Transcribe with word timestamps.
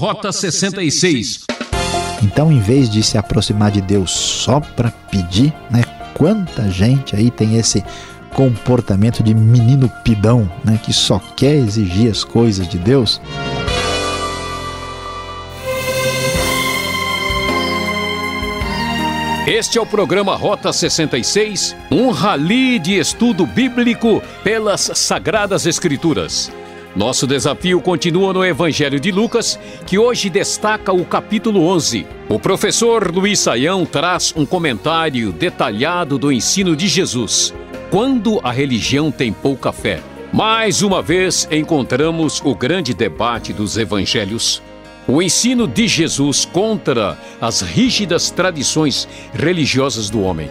Rota 0.00 0.32
66. 0.32 1.40
Então, 2.22 2.50
em 2.50 2.58
vez 2.58 2.88
de 2.88 3.02
se 3.02 3.18
aproximar 3.18 3.70
de 3.70 3.82
Deus 3.82 4.10
só 4.10 4.58
para 4.58 4.90
pedir, 4.90 5.52
né? 5.70 5.82
Quanta 6.14 6.70
gente 6.70 7.14
aí 7.14 7.30
tem 7.30 7.56
esse 7.56 7.84
comportamento 8.32 9.22
de 9.22 9.34
menino 9.34 9.90
pidão, 10.02 10.50
né, 10.64 10.80
que 10.82 10.92
só 10.92 11.18
quer 11.36 11.54
exigir 11.54 12.10
as 12.10 12.24
coisas 12.24 12.66
de 12.66 12.78
Deus. 12.78 13.20
Este 19.46 19.76
é 19.76 19.82
o 19.82 19.86
programa 19.86 20.34
Rota 20.34 20.72
66, 20.72 21.76
um 21.90 22.10
rally 22.10 22.78
de 22.78 22.98
estudo 22.98 23.44
bíblico 23.44 24.22
pelas 24.42 24.90
Sagradas 24.94 25.66
Escrituras. 25.66 26.50
Nosso 26.94 27.24
desafio 27.24 27.80
continua 27.80 28.32
no 28.32 28.44
Evangelho 28.44 28.98
de 28.98 29.12
Lucas, 29.12 29.58
que 29.86 29.96
hoje 29.96 30.28
destaca 30.28 30.92
o 30.92 31.04
capítulo 31.04 31.64
11. 31.66 32.04
O 32.28 32.38
professor 32.38 33.14
Luiz 33.14 33.38
Saião 33.38 33.86
traz 33.86 34.34
um 34.36 34.44
comentário 34.44 35.30
detalhado 35.30 36.18
do 36.18 36.32
ensino 36.32 36.74
de 36.74 36.88
Jesus. 36.88 37.54
Quando 37.90 38.40
a 38.42 38.50
religião 38.50 39.12
tem 39.12 39.32
pouca 39.32 39.70
fé. 39.70 40.00
Mais 40.32 40.82
uma 40.82 41.00
vez 41.00 41.46
encontramos 41.50 42.40
o 42.44 42.56
grande 42.56 42.92
debate 42.92 43.52
dos 43.52 43.76
evangelhos. 43.76 44.60
O 45.06 45.22
ensino 45.22 45.68
de 45.68 45.86
Jesus 45.86 46.44
contra 46.44 47.16
as 47.40 47.60
rígidas 47.60 48.32
tradições 48.32 49.08
religiosas 49.32 50.10
do 50.10 50.22
homem. 50.22 50.50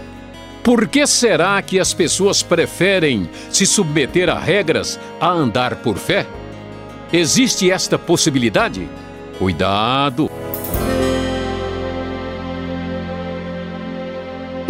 Por 0.70 0.88
que 0.88 1.08
será 1.08 1.60
que 1.64 1.80
as 1.80 1.96
pessoas 1.96 2.44
preferem 2.44 3.28
se 3.50 3.66
submeter 3.66 4.30
a 4.30 4.38
regras 4.38 5.00
a 5.20 5.28
andar 5.28 5.78
por 5.78 5.98
fé? 5.98 6.28
Existe 7.12 7.72
esta 7.72 7.98
possibilidade? 7.98 8.88
Cuidado! 9.40 10.29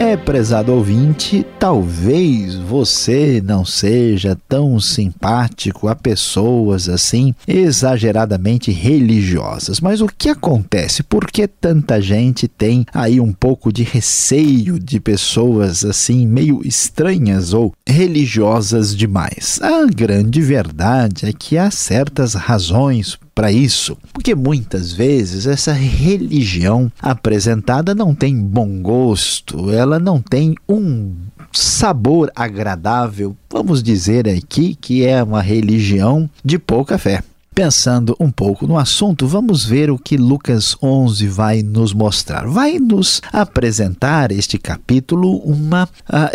É, 0.09 0.17
prezado 0.17 0.73
ouvinte, 0.73 1.45
talvez 1.59 2.55
você 2.55 3.39
não 3.45 3.63
seja 3.63 4.35
tão 4.47 4.79
simpático 4.79 5.88
a 5.88 5.93
pessoas 5.93 6.89
assim 6.89 7.35
exageradamente 7.47 8.71
religiosas. 8.71 9.80
Mas 9.80 10.02
o 10.02 10.07
que 10.07 10.30
acontece? 10.30 11.03
Por 11.03 11.27
que 11.27 11.47
tanta 11.47 12.02
gente 12.02 12.47
tem 12.47 12.87
aí 12.91 13.19
um 13.19 13.31
pouco 13.31 13.71
de 13.71 13.83
receio 13.83 14.80
de 14.80 14.99
pessoas 14.99 15.85
assim 15.85 16.25
meio 16.25 16.61
estranhas 16.65 17.53
ou 17.53 17.71
religiosas 17.87 18.95
demais? 18.95 19.59
A 19.61 19.85
grande 19.85 20.41
verdade 20.41 21.27
é 21.27 21.31
que 21.31 21.55
há 21.55 21.69
certas 21.69 22.33
razões 22.33 23.15
para 23.39 23.53
isso, 23.53 23.97
porque 24.11 24.35
muitas 24.35 24.91
vezes 24.91 25.47
essa 25.47 25.71
religião 25.71 26.91
apresentada 27.01 27.95
não 27.95 28.13
tem 28.13 28.37
bom 28.37 28.81
gosto, 28.81 29.71
ela 29.71 29.97
não 29.97 30.21
tem 30.21 30.55
um 30.67 31.15
sabor 31.53 32.29
agradável. 32.35 33.37
Vamos 33.49 33.81
dizer 33.81 34.27
aqui 34.27 34.75
que 34.75 35.05
é 35.05 35.23
uma 35.23 35.41
religião 35.41 36.29
de 36.43 36.59
pouca 36.59 36.97
fé. 36.97 37.23
Pensando 37.53 38.16
um 38.19 38.31
pouco 38.31 38.66
no 38.66 38.78
assunto, 38.78 39.28
vamos 39.28 39.66
ver 39.66 39.92
o 39.92 39.97
que 39.97 40.16
Lucas 40.16 40.78
11 40.81 41.28
vai 41.28 41.61
nos 41.61 41.94
mostrar. 41.94 42.47
Vai 42.47 42.80
nos 42.80 43.22
apresentar 43.33 44.31
este 44.31 44.58
capítulo 44.58 45.38
uma 45.39 45.89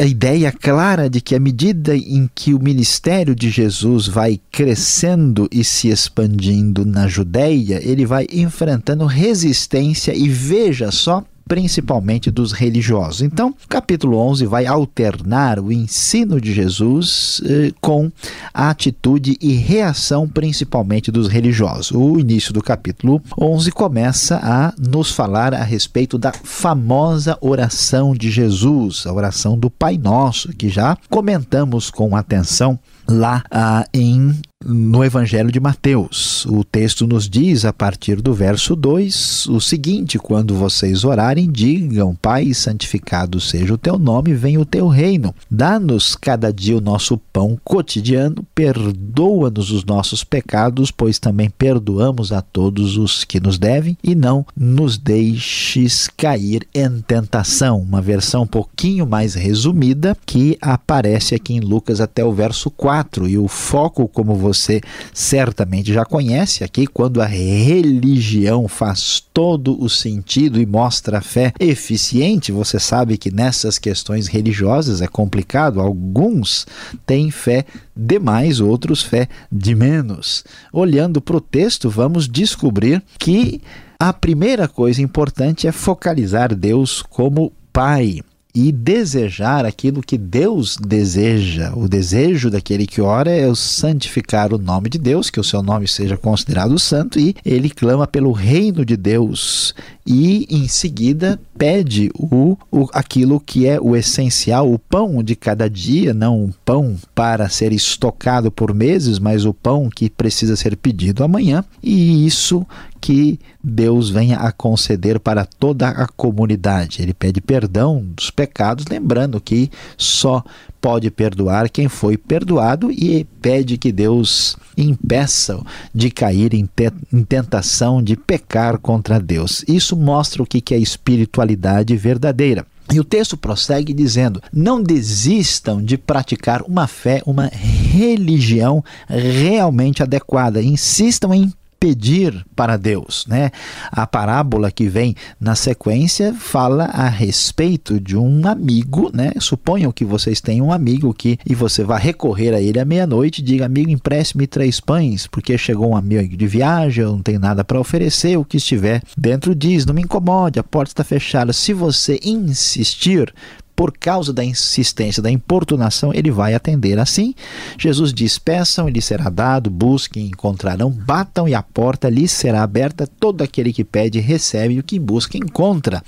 ideia 0.05 0.53
clara 0.53 1.09
de 1.09 1.21
que 1.21 1.35
à 1.35 1.41
medida 1.41 1.97
em 1.97 2.29
que 2.35 2.53
o 2.53 2.61
ministério 2.61 3.35
de 3.35 3.49
Jesus 3.49 4.07
vai 4.07 4.39
crescendo 4.53 5.49
e 5.51 5.65
se 5.65 5.89
expandindo 5.89 6.85
na 6.85 7.09
Judéia, 7.09 7.81
ele 7.83 8.05
vai 8.05 8.27
enfrentando 8.31 9.07
resistência 9.07 10.15
e 10.15 10.29
veja 10.29 10.91
só 10.91 11.25
principalmente 11.47 12.31
dos 12.31 12.53
religiosos. 12.53 13.23
Então, 13.23 13.51
o 13.51 13.69
capítulo 13.69 14.19
11 14.19 14.47
vai 14.47 14.67
alternar 14.67 15.59
o 15.61 15.71
ensino 15.71 16.41
de 16.41 16.53
Jesus 16.53 17.41
eh, 17.45 17.73
com 17.81 18.11
a 18.53 18.71
atitude 18.71 19.37
e 19.41 19.53
reação 19.55 20.29
principalmente 20.29 21.11
dos 21.11 21.29
religiosos. 21.29 21.91
O 21.93 22.19
início 22.19 22.53
do 22.53 22.63
capítulo 22.63 23.23
11 23.39 23.71
começa 23.73 24.41
a 24.43 24.73
nos 24.79 25.11
falar 25.11 25.55
a 25.55 25.63
respeito 25.63 26.19
da 26.19 26.33
famosa 26.33 27.37
oração 27.41 28.15
de 28.15 28.31
Jesus, 28.31 29.07
a 29.07 29.13
oração 29.13 29.59
do 29.59 29.71
Pai 29.71 29.99
Nosso, 29.99 30.49
que 30.49 30.69
já 30.69 30.97
comentamos 31.11 31.91
com 31.91 32.17
atenção 32.17 32.79
lá 33.07 33.45
ah, 33.51 33.87
em 33.93 34.35
no 34.65 35.05
Evangelho 35.05 35.53
de 35.53 35.61
Mateus. 35.61 36.47
O 36.47 36.65
texto 36.65 37.07
nos 37.07 37.29
diz, 37.29 37.65
a 37.65 37.73
partir 37.73 38.21
do 38.21 38.33
verso 38.33 38.75
2, 38.75 39.47
o 39.47 39.61
seguinte: 39.61 40.19
Quando 40.19 40.55
vocês 40.55 41.05
orarem, 41.05 41.51
digam, 41.51 42.15
Pai, 42.15 42.55
santificado 42.55 43.41
seja 43.41 43.75
o 43.75 43.79
teu 43.79 43.99
nome, 43.99 44.33
venha 44.33 44.61
o 44.61 44.65
teu 44.65 44.89
reino. 44.89 45.35
Dá-nos 45.51 46.17
cada 46.17 46.53
dia 46.53 46.77
o 46.77 46.81
nosso 46.81 47.19
pão 47.33 47.59
cotidiano, 47.63 48.45
perdoa-nos 48.55 49.71
os 49.71 49.85
nossos 49.85 50.25
pecados, 50.25 50.91
pois 50.91 51.19
também 51.19 51.51
perdoamos 51.51 52.33
a 52.33 52.41
todos 52.41 52.97
os 52.97 53.25
que 53.25 53.41
nos 53.41 53.59
devem, 53.59 53.99
e 54.03 54.15
não 54.15 54.47
nos 54.57 54.97
deixes 54.97 56.09
cair 56.17 56.67
em 56.75 57.01
tentação. 57.03 57.79
Uma 57.79 58.01
versão 58.01 58.43
um 58.43 58.47
pouquinho 58.47 59.07
mais 59.07 59.35
resumida 59.35 60.17
que 60.25 60.57
aparece 60.61 61.35
aqui 61.35 61.55
em 61.55 61.61
Lucas 61.61 62.01
até 62.01 62.25
o 62.25 62.33
verso 62.33 62.71
4. 62.71 63.29
E 63.29 63.37
o 63.37 63.49
foco, 63.49 64.09
como 64.09 64.35
você 64.35 64.54
você 64.55 64.81
certamente 65.13 65.93
já 65.93 66.05
conhece 66.05 66.65
aqui, 66.65 66.87
quando 66.87 67.21
a 67.21 67.27
religião 67.27 68.69
faz 68.69 69.23
todo 69.33 69.83
o 69.83 69.89
sentido 69.89 70.61
e 70.61 70.67
mostra 70.67 71.19
a 71.19 71.21
fé 71.21 71.53
eficiente, 71.59 72.53
você 72.53 72.79
sabe 72.79 73.19
que 73.19 73.31
nessas 73.31 73.79
questões 73.79 74.29
religiosas 74.29 75.01
é 75.01 75.07
complicado. 75.07 75.81
Alguns 75.81 76.67
têm 77.05 77.31
fé 77.31 77.65
demais, 77.97 78.61
outros 78.61 79.03
fé 79.03 79.29
de 79.51 79.75
menos. 79.75 80.45
Olhando 80.73 81.21
para 81.21 81.37
o 81.37 81.41
texto, 81.41 81.91
vamos 81.91 82.29
descobrir 82.29 83.03
que 83.19 83.61
a 83.99 84.13
primeira 84.13 84.69
coisa 84.69 85.03
importante 85.03 85.67
é 85.67 85.73
focalizar 85.73 86.55
Deus 86.55 87.03
como 87.03 87.53
Pai 87.73 88.21
e 88.55 88.71
desejar 88.71 89.67
aquilo 89.67 90.01
que 90.01 90.17
Deus 90.17 90.77
deseja. 90.77 91.73
O 91.75 91.89
desejo 91.89 92.49
daquele 92.49 92.87
que 92.87 93.01
ora 93.01 93.31
é 93.31 93.49
o 93.49 93.57
santificar 93.57 94.55
o 94.55 94.59
nome 94.59 94.89
de 94.89 94.99
Deus, 94.99 95.29
que 95.29 95.41
o 95.41 95.45
seu 95.45 95.61
nome 95.61 95.89
seja 95.89 96.17
considerado 96.17 96.79
santo, 96.79 97.19
e 97.19 97.35
ele 97.45 97.69
clama 97.69 98.07
pelo 98.07 98.31
reino 98.31 98.85
de 98.85 98.97
Deus 98.97 99.75
e 100.07 100.47
em 100.51 100.69
seguida 100.69 101.41
pede 101.57 102.11
o, 102.15 102.57
o 102.71 102.89
aquilo 102.93 103.41
que 103.41 103.67
é 103.67 103.81
o 103.81 103.97
essencial, 103.97 104.71
o 104.71 104.79
pão 104.79 105.23
de 105.23 105.35
cada 105.35 105.69
dia, 105.69 106.13
não 106.13 106.45
um 106.45 106.53
pão 106.65 106.97
para 107.15 107.49
ser 107.49 107.73
estocado 107.73 108.51
por 108.51 108.75
meses, 108.75 109.19
mas 109.19 109.47
o 109.47 109.55
pão 109.55 109.89
que 109.89 110.11
precisa 110.11 110.57
ser 110.57 110.77
pedido 110.77 111.25
amanhã, 111.25 111.65
e 111.83 112.27
isso 112.27 112.67
que 113.01 113.39
Deus 113.63 114.09
venha 114.09 114.39
a 114.39 114.51
conceder 114.51 115.21
para 115.21 115.45
toda 115.45 115.89
a 115.89 116.07
comunidade. 116.07 117.03
Ele 117.03 117.13
pede 117.13 117.41
perdão 117.41 118.03
dos 118.17 118.31
pecados, 118.31 118.87
lembrando 118.91 119.41
que 119.41 119.71
só 119.97 120.43
pode 120.85 121.11
perdoar 121.11 121.71
quem 121.71 121.89
foi 121.89 122.19
perdoado 122.19 122.93
e 122.93 123.25
pede 123.41 123.79
que 123.79 123.91
Deus 123.91 124.55
impeça 124.77 125.59
de 125.95 126.11
cair 126.11 126.53
em, 126.53 126.67
te 126.67 126.93
em 127.11 127.25
tentação 127.25 128.03
de 128.03 128.15
pecar 128.15 128.77
contra 128.79 129.19
Deus. 129.19 129.65
Isso 129.67 129.97
mostra 129.97 130.43
o 130.43 130.47
que 130.47 130.75
é 130.75 130.77
espiritualidade 130.77 131.97
verdadeira. 131.97 132.67
E 132.93 133.01
o 133.01 133.05
texto 133.05 133.35
prossegue 133.35 133.95
dizendo: 133.95 134.43
não 134.53 134.83
desistam 134.83 135.83
de 135.83 135.97
praticar 135.97 136.61
uma 136.61 136.87
fé, 136.87 137.23
uma 137.25 137.47
religião 137.47 138.85
realmente 139.09 140.03
adequada. 140.03 140.63
Insistam 140.63 141.33
em 141.33 141.51
pedir 141.85 142.47
para 142.57 142.79
Deus, 142.79 143.27
né? 143.29 143.51
A 143.93 144.07
parábola 144.07 144.71
que 144.71 144.89
vem 144.89 145.15
na 145.39 145.55
sequência 145.55 146.33
fala 146.33 146.85
a 146.85 147.11
respeito 147.11 148.01
de 148.01 148.17
um 148.17 148.49
amigo, 148.49 149.11
né? 149.13 149.33
Suponham 149.39 149.93
que 149.93 150.03
vocês 150.03 150.41
têm 150.41 150.63
um 150.63 150.73
amigo 150.73 151.13
que 151.13 151.39
e 151.45 151.55
você 151.55 151.85
vai 151.85 152.01
recorrer 152.01 152.55
a 152.55 152.61
ele 152.63 152.81
à 152.81 152.87
meia-noite 152.87 153.43
diga: 153.43 153.67
"Amigo, 153.67 153.91
empreste-me 153.91 154.47
três 154.47 154.81
pães, 154.81 155.27
porque 155.27 155.59
chegou 155.59 155.91
um 155.91 155.97
amigo 155.97 156.35
de 156.35 156.47
viagem, 156.47 157.05
eu 157.05 157.13
não 157.13 157.21
tenho 157.23 157.39
nada 157.39 157.63
para 157.63 157.79
oferecer, 157.79 158.39
o 158.39 158.47
que 158.47 158.57
estiver 158.57 159.03
dentro 159.15 159.55
diz: 159.55 159.85
não 159.85 159.93
me 159.93 160.01
incomode, 160.01 160.59
a 160.59 160.65
porta 160.65 160.91
está 160.91 161.05
fechada. 161.05 161.53
Se 161.53 161.75
você 161.75 162.19
insistir, 162.25 163.31
por 163.77 163.93
causa 163.93 164.33
da 164.33 164.45
insistência, 164.45 165.23
da 165.23 165.31
importunação, 165.31 166.13
ele 166.15 166.31
vai 166.31 166.55
atender. 166.55 166.99
Assim, 166.99 167.35
Jesus 167.79 168.13
diz: 168.13 168.39
Peçam 168.39 168.89
e 168.89 168.93
lhes 168.93 169.05
será 169.05 169.29
dado, 169.29 169.71
busquem 169.71 170.27
e 170.27 170.29
encontrarão, 170.29 170.91
batam 170.91 171.49
e 171.49 171.55
a 171.55 171.63
porta 171.63 172.09
lhes 172.09 172.31
será 172.31 172.63
aberta. 172.63 173.07
Todo 173.07 173.43
aquele 173.43 173.73
que 173.73 173.85
pede, 173.85 174.21
recebe, 174.21 174.75
e 174.75 174.79
o 174.79 174.85
que 174.85 174.99
busca, 174.99 175.37
encontra. 175.37 176.03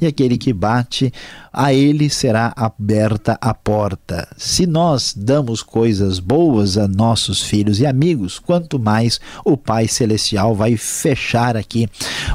E 0.00 0.06
aquele 0.06 0.36
que 0.36 0.52
bate, 0.52 1.12
a 1.52 1.72
ele 1.72 2.08
será 2.08 2.52
aberta 2.56 3.36
a 3.40 3.52
porta. 3.52 4.26
Se 4.36 4.66
nós 4.66 5.14
damos 5.16 5.62
coisas 5.62 6.18
boas 6.18 6.78
a 6.78 6.88
nossos 6.88 7.42
filhos 7.42 7.78
e 7.78 7.86
amigos, 7.86 8.38
quanto 8.38 8.78
mais 8.78 9.20
o 9.44 9.56
Pai 9.56 9.86
Celestial 9.86 10.54
vai 10.54 10.76
fechar 10.76 11.56
aqui 11.56 11.86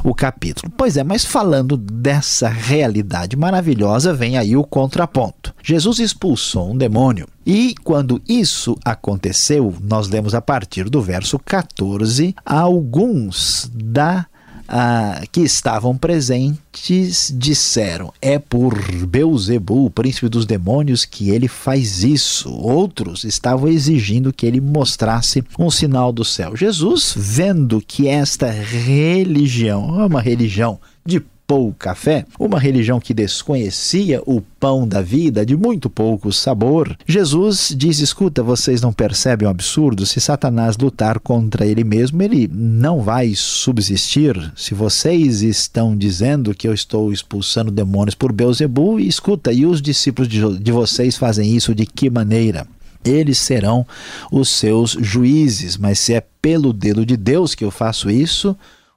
o 0.04 0.14
capítulo. 0.14 0.72
Pois 0.76 0.96
é, 0.96 1.02
mas 1.02 1.24
falando 1.24 1.76
dessa 1.76 2.48
realidade 2.48 3.36
maravilhosa, 3.36 4.14
vem 4.14 4.38
aí 4.38 4.56
o 4.56 4.64
contraponto. 4.78 5.52
Jesus 5.60 5.98
expulsou 5.98 6.70
um 6.70 6.76
demônio. 6.76 7.26
E 7.44 7.74
quando 7.82 8.22
isso 8.28 8.78
aconteceu, 8.84 9.74
nós 9.82 10.06
lemos 10.08 10.36
a 10.36 10.40
partir 10.40 10.88
do 10.88 11.02
verso 11.02 11.36
14, 11.36 12.32
alguns 12.46 13.68
da 13.74 14.26
ah, 14.68 15.20
que 15.32 15.40
estavam 15.40 15.98
presentes 15.98 17.34
disseram: 17.36 18.12
É 18.22 18.38
por 18.38 18.72
Beuzebu, 19.04 19.90
príncipe 19.90 20.28
dos 20.28 20.46
demônios, 20.46 21.04
que 21.04 21.30
ele 21.30 21.48
faz 21.48 22.04
isso. 22.04 22.48
Outros 22.48 23.24
estavam 23.24 23.68
exigindo 23.68 24.32
que 24.32 24.46
ele 24.46 24.60
mostrasse 24.60 25.42
um 25.58 25.72
sinal 25.72 26.12
do 26.12 26.24
céu. 26.24 26.54
Jesus, 26.54 27.14
vendo 27.16 27.82
que 27.84 28.06
esta 28.06 28.48
religião 28.48 30.00
é 30.00 30.06
uma 30.06 30.20
religião 30.20 30.78
de 31.04 31.20
pouca 31.48 31.94
fé, 31.94 32.26
uma 32.38 32.60
religião 32.60 33.00
que 33.00 33.14
desconhecia 33.14 34.22
o 34.26 34.42
pão 34.60 34.86
da 34.86 35.00
vida, 35.00 35.46
de 35.46 35.56
muito 35.56 35.88
pouco 35.88 36.30
sabor, 36.30 36.94
Jesus 37.06 37.74
diz: 37.74 38.00
escuta, 38.00 38.42
vocês 38.42 38.82
não 38.82 38.92
percebem 38.92 39.48
o 39.48 39.50
absurdo? 39.50 40.04
Se 40.04 40.20
Satanás 40.20 40.76
lutar 40.76 41.18
contra 41.18 41.64
ele 41.64 41.82
mesmo, 41.82 42.22
ele 42.22 42.50
não 42.52 43.00
vai 43.00 43.32
subsistir. 43.34 44.52
Se 44.54 44.74
vocês 44.74 45.40
estão 45.40 45.96
dizendo 45.96 46.54
que 46.54 46.68
eu 46.68 46.74
estou 46.74 47.10
expulsando 47.10 47.70
demônios 47.70 48.14
por 48.14 48.30
Beuzebu, 48.30 49.00
escuta, 49.00 49.50
e 49.50 49.64
os 49.64 49.80
discípulos 49.80 50.28
de 50.28 50.70
vocês 50.70 51.16
fazem 51.16 51.56
isso 51.56 51.74
de 51.74 51.86
que 51.86 52.10
maneira? 52.10 52.66
eles 53.04 53.38
serão 53.38 53.86
os 54.30 54.50
seus 54.50 54.96
juízes. 55.00 55.78
Mas 55.78 55.98
se 55.98 56.14
é 56.14 56.22
pelo 56.42 56.72
dedo 56.72 57.06
de 57.06 57.16
Deus 57.16 57.54
que 57.54 57.64
eu 57.64 57.70
faço 57.70 58.10
isso, 58.10 58.56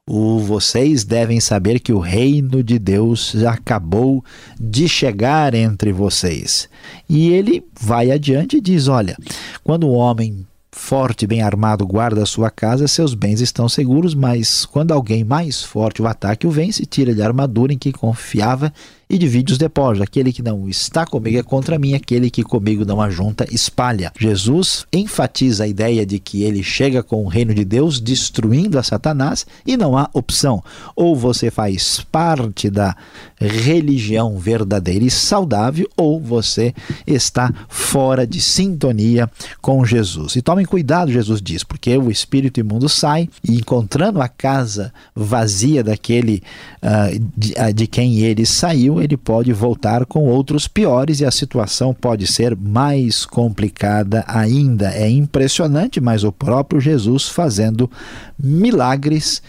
o, 0.09 0.39
vocês 0.39 1.03
devem 1.03 1.39
saber 1.39 1.79
que 1.79 1.93
o 1.93 1.99
reino 1.99 2.63
de 2.63 2.79
Deus 2.79 3.35
acabou 3.43 4.23
de 4.59 4.87
chegar 4.89 5.53
entre 5.53 5.91
vocês. 5.91 6.67
E 7.07 7.29
ele 7.29 7.63
vai 7.79 8.11
adiante 8.11 8.57
e 8.57 8.61
diz: 8.61 8.87
Olha, 8.87 9.15
quando 9.63 9.87
o 9.87 9.93
homem 9.93 10.45
forte, 10.71 11.27
bem 11.27 11.41
armado, 11.41 11.85
guarda 11.85 12.23
a 12.23 12.25
sua 12.25 12.49
casa, 12.49 12.87
seus 12.87 13.13
bens 13.13 13.41
estão 13.41 13.67
seguros, 13.67 14.15
mas 14.15 14.65
quando 14.65 14.91
alguém 14.91 15.23
mais 15.23 15.61
forte 15.63 16.01
o 16.01 16.07
ataque 16.07 16.47
o 16.47 16.51
vence, 16.51 16.85
tira-lhe 16.85 17.21
a 17.21 17.27
armadura 17.27 17.73
em 17.73 17.77
que 17.77 17.91
confiava 17.91 18.73
e 19.11 19.17
divide 19.17 19.51
os 19.51 19.57
depósitos. 19.57 20.01
Aquele 20.01 20.31
que 20.31 20.41
não 20.41 20.69
está 20.69 21.05
comigo 21.05 21.37
é 21.37 21.43
contra 21.43 21.77
mim, 21.77 21.93
aquele 21.93 22.29
que 22.29 22.43
comigo 22.43 22.85
não 22.85 23.01
ajunta, 23.01 23.45
espalha. 23.51 24.09
Jesus 24.17 24.85
enfatiza 24.93 25.65
a 25.65 25.67
ideia 25.67 26.05
de 26.05 26.17
que 26.17 26.43
ele 26.43 26.63
chega 26.63 27.03
com 27.03 27.25
o 27.25 27.27
reino 27.27 27.53
de 27.53 27.65
Deus 27.65 27.99
destruindo 27.99 28.79
a 28.79 28.83
Satanás 28.83 29.45
e 29.67 29.75
não 29.75 29.97
há 29.97 30.09
opção. 30.13 30.63
Ou 30.95 31.13
você 31.13 31.51
faz 31.51 31.99
parte 32.09 32.69
da 32.69 32.95
religião 33.37 34.37
verdadeira 34.37 35.03
e 35.03 35.11
saudável, 35.11 35.89
ou 35.97 36.17
você 36.17 36.73
está 37.05 37.53
fora 37.67 38.25
de 38.25 38.39
sintonia 38.39 39.29
com 39.61 39.83
Jesus. 39.83 40.37
E 40.37 40.41
tomem 40.41 40.65
cuidado, 40.65 41.11
Jesus 41.11 41.41
diz, 41.41 41.65
porque 41.65 41.97
o 41.97 42.09
espírito 42.09 42.61
imundo 42.61 42.87
sai 42.87 43.27
e 43.43 43.57
encontrando 43.57 44.21
a 44.21 44.29
casa 44.29 44.93
vazia 45.13 45.83
daquele 45.83 46.41
uh, 46.81 47.19
de, 47.35 47.53
uh, 47.53 47.73
de 47.73 47.87
quem 47.87 48.19
ele 48.19 48.45
saiu, 48.45 49.00
ele 49.03 49.17
pode 49.17 49.51
voltar 49.51 50.05
com 50.05 50.25
outros 50.25 50.67
piores 50.67 51.19
e 51.19 51.25
a 51.25 51.31
situação 51.31 51.93
pode 51.93 52.27
ser 52.27 52.55
mais 52.55 53.25
complicada 53.25 54.23
ainda. 54.27 54.91
É 54.93 55.09
impressionante, 55.09 55.99
mas 55.99 56.23
o 56.23 56.31
próprio 56.31 56.79
Jesus 56.79 57.27
fazendo 57.27 57.89
milagres 58.37 59.41